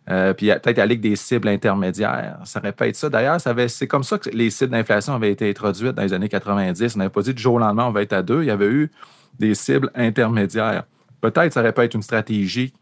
Euh, 0.09 0.33
puis 0.33 0.47
peut-être 0.47 0.79
aller 0.79 0.93
avec 0.93 1.03
des 1.03 1.15
cibles 1.15 1.49
intermédiaires. 1.49 2.39
Ça 2.45 2.59
aurait 2.59 2.73
pu 2.73 2.85
être 2.85 2.97
ça. 2.97 3.11
D'ailleurs, 3.11 3.37
c'est 3.69 3.87
comme 3.87 4.03
ça 4.03 4.17
que 4.17 4.31
les 4.31 4.49
cibles 4.49 4.73
d'inflation 4.73 5.15
avaient 5.15 5.31
été 5.31 5.49
introduites 5.49 5.93
dans 5.93 6.03
les 6.03 6.15
années 6.15 6.31
90. 6.31 6.97
On 6.97 6.99
n'avait 6.99 7.11
pas 7.11 7.21
dit 7.21 7.35
du 7.35 7.43
jour 7.43 7.55
au 7.55 7.59
lendemain, 7.59 7.85
on 7.85 7.93
va 7.93 8.01
être 8.01 8.15
à 8.15 8.23
deux. 8.23 8.43
Il 8.43 8.47
y 8.47 8.51
avait 8.51 8.67
eu 8.67 8.91
des 9.39 9.55
cibles 9.55 9.91
intermédiaires. 9.95 10.85
Peut-être 11.21 11.53
ça 11.53 11.61
aurait 11.61 11.73
pu 11.73 11.83
être 11.83 11.95
une 11.95 12.03
stratégie 12.03 12.73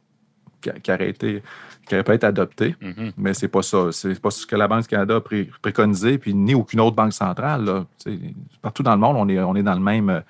qui, 0.61 0.71
qui 0.83 0.93
aurait 0.93 1.11
été 1.11 1.43
qui 1.89 1.95
n'aurait 1.95 2.05
pas 2.05 2.15
été 2.15 2.27
adopté, 2.27 2.77
mm-hmm. 2.83 3.13
mais 3.17 3.33
c'est 3.33 3.49
pas 3.49 3.63
ça. 3.63 3.91
C'est 3.93 4.21
pas 4.21 4.31
ce 4.31 4.47
que 4.47 4.55
la 4.55 4.69
Banque 4.69 4.83
du 4.83 4.89
Canada 4.89 5.17
a 5.17 5.21
préconisé, 5.63 6.19
puis 6.19 6.35
ni 6.35 6.55
aucune 6.55 6.81
autre 6.81 6.95
banque 6.95 7.15
centrale. 7.15 7.85
Partout 8.61 8.83
dans 8.83 8.93
le 8.93 9.01
monde, 9.01 9.17
on 9.19 9.29
est, 9.29 9.41
on 9.41 9.57
est 9.57 9.63
dans 9.63 9.75
le 9.75 9.81
même, 9.81 10.23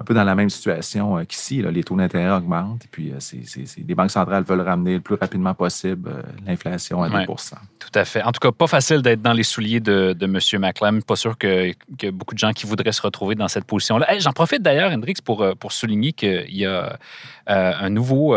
un 0.00 0.04
peu 0.04 0.14
dans 0.14 0.24
la 0.24 0.34
même 0.34 0.48
situation 0.48 1.18
euh, 1.18 1.24
qu'ici. 1.24 1.62
Les 1.62 1.84
taux 1.84 1.96
d'intérêt 1.96 2.30
augmentent. 2.30 2.84
Et 2.84 2.88
puis, 2.90 3.12
euh, 3.12 3.64
les 3.86 3.94
banques 3.94 4.10
centrales 4.10 4.44
veulent 4.44 4.62
ramener 4.62 4.94
le 4.94 5.00
plus 5.00 5.14
rapidement 5.14 5.52
possible 5.52 6.10
euh, 6.10 6.22
l'inflation 6.46 7.02
à 7.02 7.10
2 7.10 7.26
Tout 7.26 7.36
à 7.94 8.04
fait. 8.06 8.22
En 8.22 8.32
tout 8.32 8.40
cas, 8.40 8.50
pas 8.50 8.66
facile 8.66 9.02
d'être 9.02 9.20
dans 9.20 9.34
les 9.34 9.42
souliers 9.42 9.80
de, 9.80 10.14
de 10.18 10.24
M. 10.24 10.62
McLam. 10.62 11.02
Pas 11.02 11.16
sûr 11.16 11.36
que, 11.36 11.72
que, 11.98 12.10
beaucoup 12.10 12.34
de 12.34 12.38
gens 12.38 12.52
qui 12.52 12.66
voudraient 12.66 12.92
se 12.92 13.02
retrouver 13.02 13.34
dans 13.34 13.48
cette 13.48 13.66
position-là. 13.66 14.18
J'en 14.18 14.32
profite 14.32 14.62
d'ailleurs, 14.62 14.90
Hendrix, 14.90 15.16
pour, 15.22 15.46
pour 15.58 15.72
souligner 15.72 16.12
qu'il 16.12 16.56
y 16.56 16.64
a 16.64 16.98
un 17.46 17.90
nouveau 17.90 18.36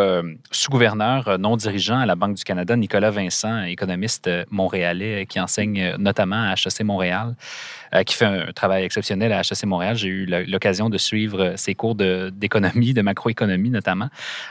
sous-gouverneur 0.51 1.37
non 1.37 1.55
dirigeant 1.55 1.99
à 1.99 2.05
la 2.05 2.15
Banque 2.15 2.35
du 2.35 2.43
Canada, 2.43 2.75
Nicolas 2.75 3.11
Vincent, 3.11 3.63
économiste 3.63 4.29
montréalais 4.49 5.27
qui 5.27 5.39
enseigne 5.39 5.95
notamment 5.97 6.49
à 6.49 6.53
HEC 6.53 6.83
Montréal. 6.83 7.35
Euh, 7.93 8.03
qui 8.03 8.15
fait 8.15 8.25
un 8.25 8.51
travail 8.53 8.83
exceptionnel 8.83 9.31
à 9.31 9.41
HEC 9.41 9.65
Montréal. 9.65 9.95
J'ai 9.95 10.07
eu 10.07 10.25
l'occasion 10.47 10.89
de 10.89 10.97
suivre 10.97 11.39
euh, 11.41 11.53
ses 11.57 11.75
cours 11.75 11.95
d'économie, 11.95 12.93
de, 12.93 13.01
macroéconomie 13.01 13.69
notamment. 13.69 14.09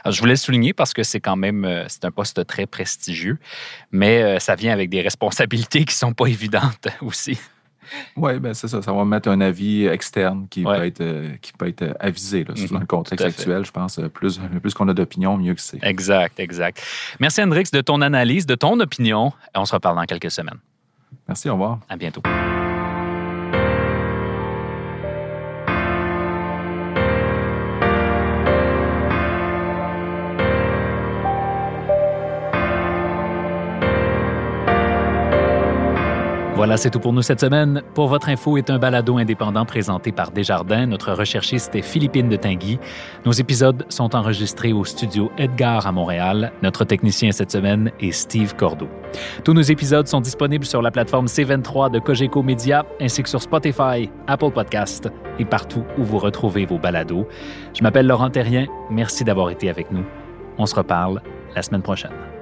je 0.09 0.17
voulais 0.19 0.33
le 0.33 0.37
souligner 0.37 0.73
parce 0.73 0.93
que 0.93 1.03
c'est 1.03 1.19
quand 1.19 1.35
même 1.35 1.65
euh, 1.65 1.83
c'est 1.89 2.05
un 2.05 2.11
poste 2.11 2.45
très 2.45 2.65
prestigieux, 2.65 3.37
mais 3.91 4.39
ça 4.39 4.55
vient 4.55 4.71
avec 4.71 4.89
des 4.89 5.01
responsabilités 5.01 5.83
qui 5.85 5.95
sont 5.95 6.13
pas 6.13 6.27
évidentes 6.27 6.87
aussi. 7.01 7.37
Oui, 8.15 8.39
ben 8.39 8.53
c'est 8.53 8.67
ça. 8.67 8.81
Ça 8.81 8.93
va 8.93 9.03
mettre 9.03 9.29
un 9.29 9.41
avis 9.41 9.85
externe 9.85 10.47
qui, 10.49 10.63
peut, 10.63 10.85
être, 10.85 11.03
qui 11.41 11.51
peut 11.51 11.67
être 11.67 11.95
avisé. 11.99 12.45
Là, 12.45 12.53
dans 12.71 12.79
le 12.79 12.85
contexte 12.85 13.25
actuel, 13.25 13.65
je 13.65 13.71
pense. 13.71 13.99
Plus, 14.13 14.39
plus 14.61 14.73
qu'on 14.73 14.87
a 14.87 14.93
d'opinion, 14.93 15.37
mieux 15.37 15.53
que 15.53 15.61
c'est. 15.61 15.83
Exact, 15.83 16.39
exact. 16.39 16.81
Merci, 17.19 17.43
Hendrix, 17.43 17.65
de 17.73 17.81
ton 17.81 18.01
analyse, 18.01 18.45
de 18.45 18.55
ton 18.55 18.79
opinion. 18.79 19.33
On 19.53 19.65
se 19.65 19.73
reparle 19.73 19.97
dans 19.97 20.05
quelques 20.05 20.31
semaines. 20.31 20.59
Merci, 21.27 21.49
au 21.49 21.53
revoir. 21.53 21.79
À 21.89 21.97
bientôt. 21.97 22.21
Voilà, 36.63 36.77
c'est 36.77 36.91
tout 36.91 37.01
pour 37.01 37.11
nous 37.11 37.21
cette 37.21 37.41
semaine. 37.41 37.81
Pour 37.93 38.07
votre 38.07 38.29
info 38.29 38.55
est 38.55 38.69
un 38.69 38.79
balado 38.79 39.17
indépendant 39.17 39.65
présenté 39.65 40.13
par 40.13 40.31
Desjardins. 40.31 40.85
Notre 40.85 41.11
recherchiste 41.11 41.75
est 41.75 41.81
Philippine 41.81 42.29
de 42.29 42.37
Tinguy. 42.37 42.79
Nos 43.25 43.33
épisodes 43.33 43.85
sont 43.89 44.15
enregistrés 44.15 44.71
au 44.71 44.85
studio 44.85 45.29
Edgar 45.37 45.85
à 45.85 45.91
Montréal. 45.91 46.53
Notre 46.61 46.85
technicien 46.85 47.33
cette 47.33 47.51
semaine 47.51 47.91
est 47.99 48.13
Steve 48.13 48.55
Cordeau. 48.55 48.87
Tous 49.43 49.53
nos 49.53 49.61
épisodes 49.61 50.07
sont 50.07 50.21
disponibles 50.21 50.63
sur 50.63 50.81
la 50.81 50.89
plateforme 50.89 51.25
C23 51.25 51.91
de 51.91 51.99
Cogeco 51.99 52.41
Media 52.41 52.85
ainsi 53.01 53.23
que 53.23 53.29
sur 53.29 53.41
Spotify, 53.41 54.09
Apple 54.27 54.51
Podcast 54.51 55.11
et 55.39 55.43
partout 55.43 55.83
où 55.97 56.03
vous 56.05 56.17
retrouvez 56.17 56.65
vos 56.65 56.79
balados. 56.79 57.27
Je 57.77 57.83
m'appelle 57.83 58.07
Laurent 58.07 58.29
Terrien. 58.29 58.67
Merci 58.89 59.25
d'avoir 59.25 59.49
été 59.49 59.69
avec 59.69 59.91
nous. 59.91 60.05
On 60.57 60.65
se 60.65 60.75
reparle 60.75 61.21
la 61.57 61.61
semaine 61.61 61.81
prochaine. 61.81 62.32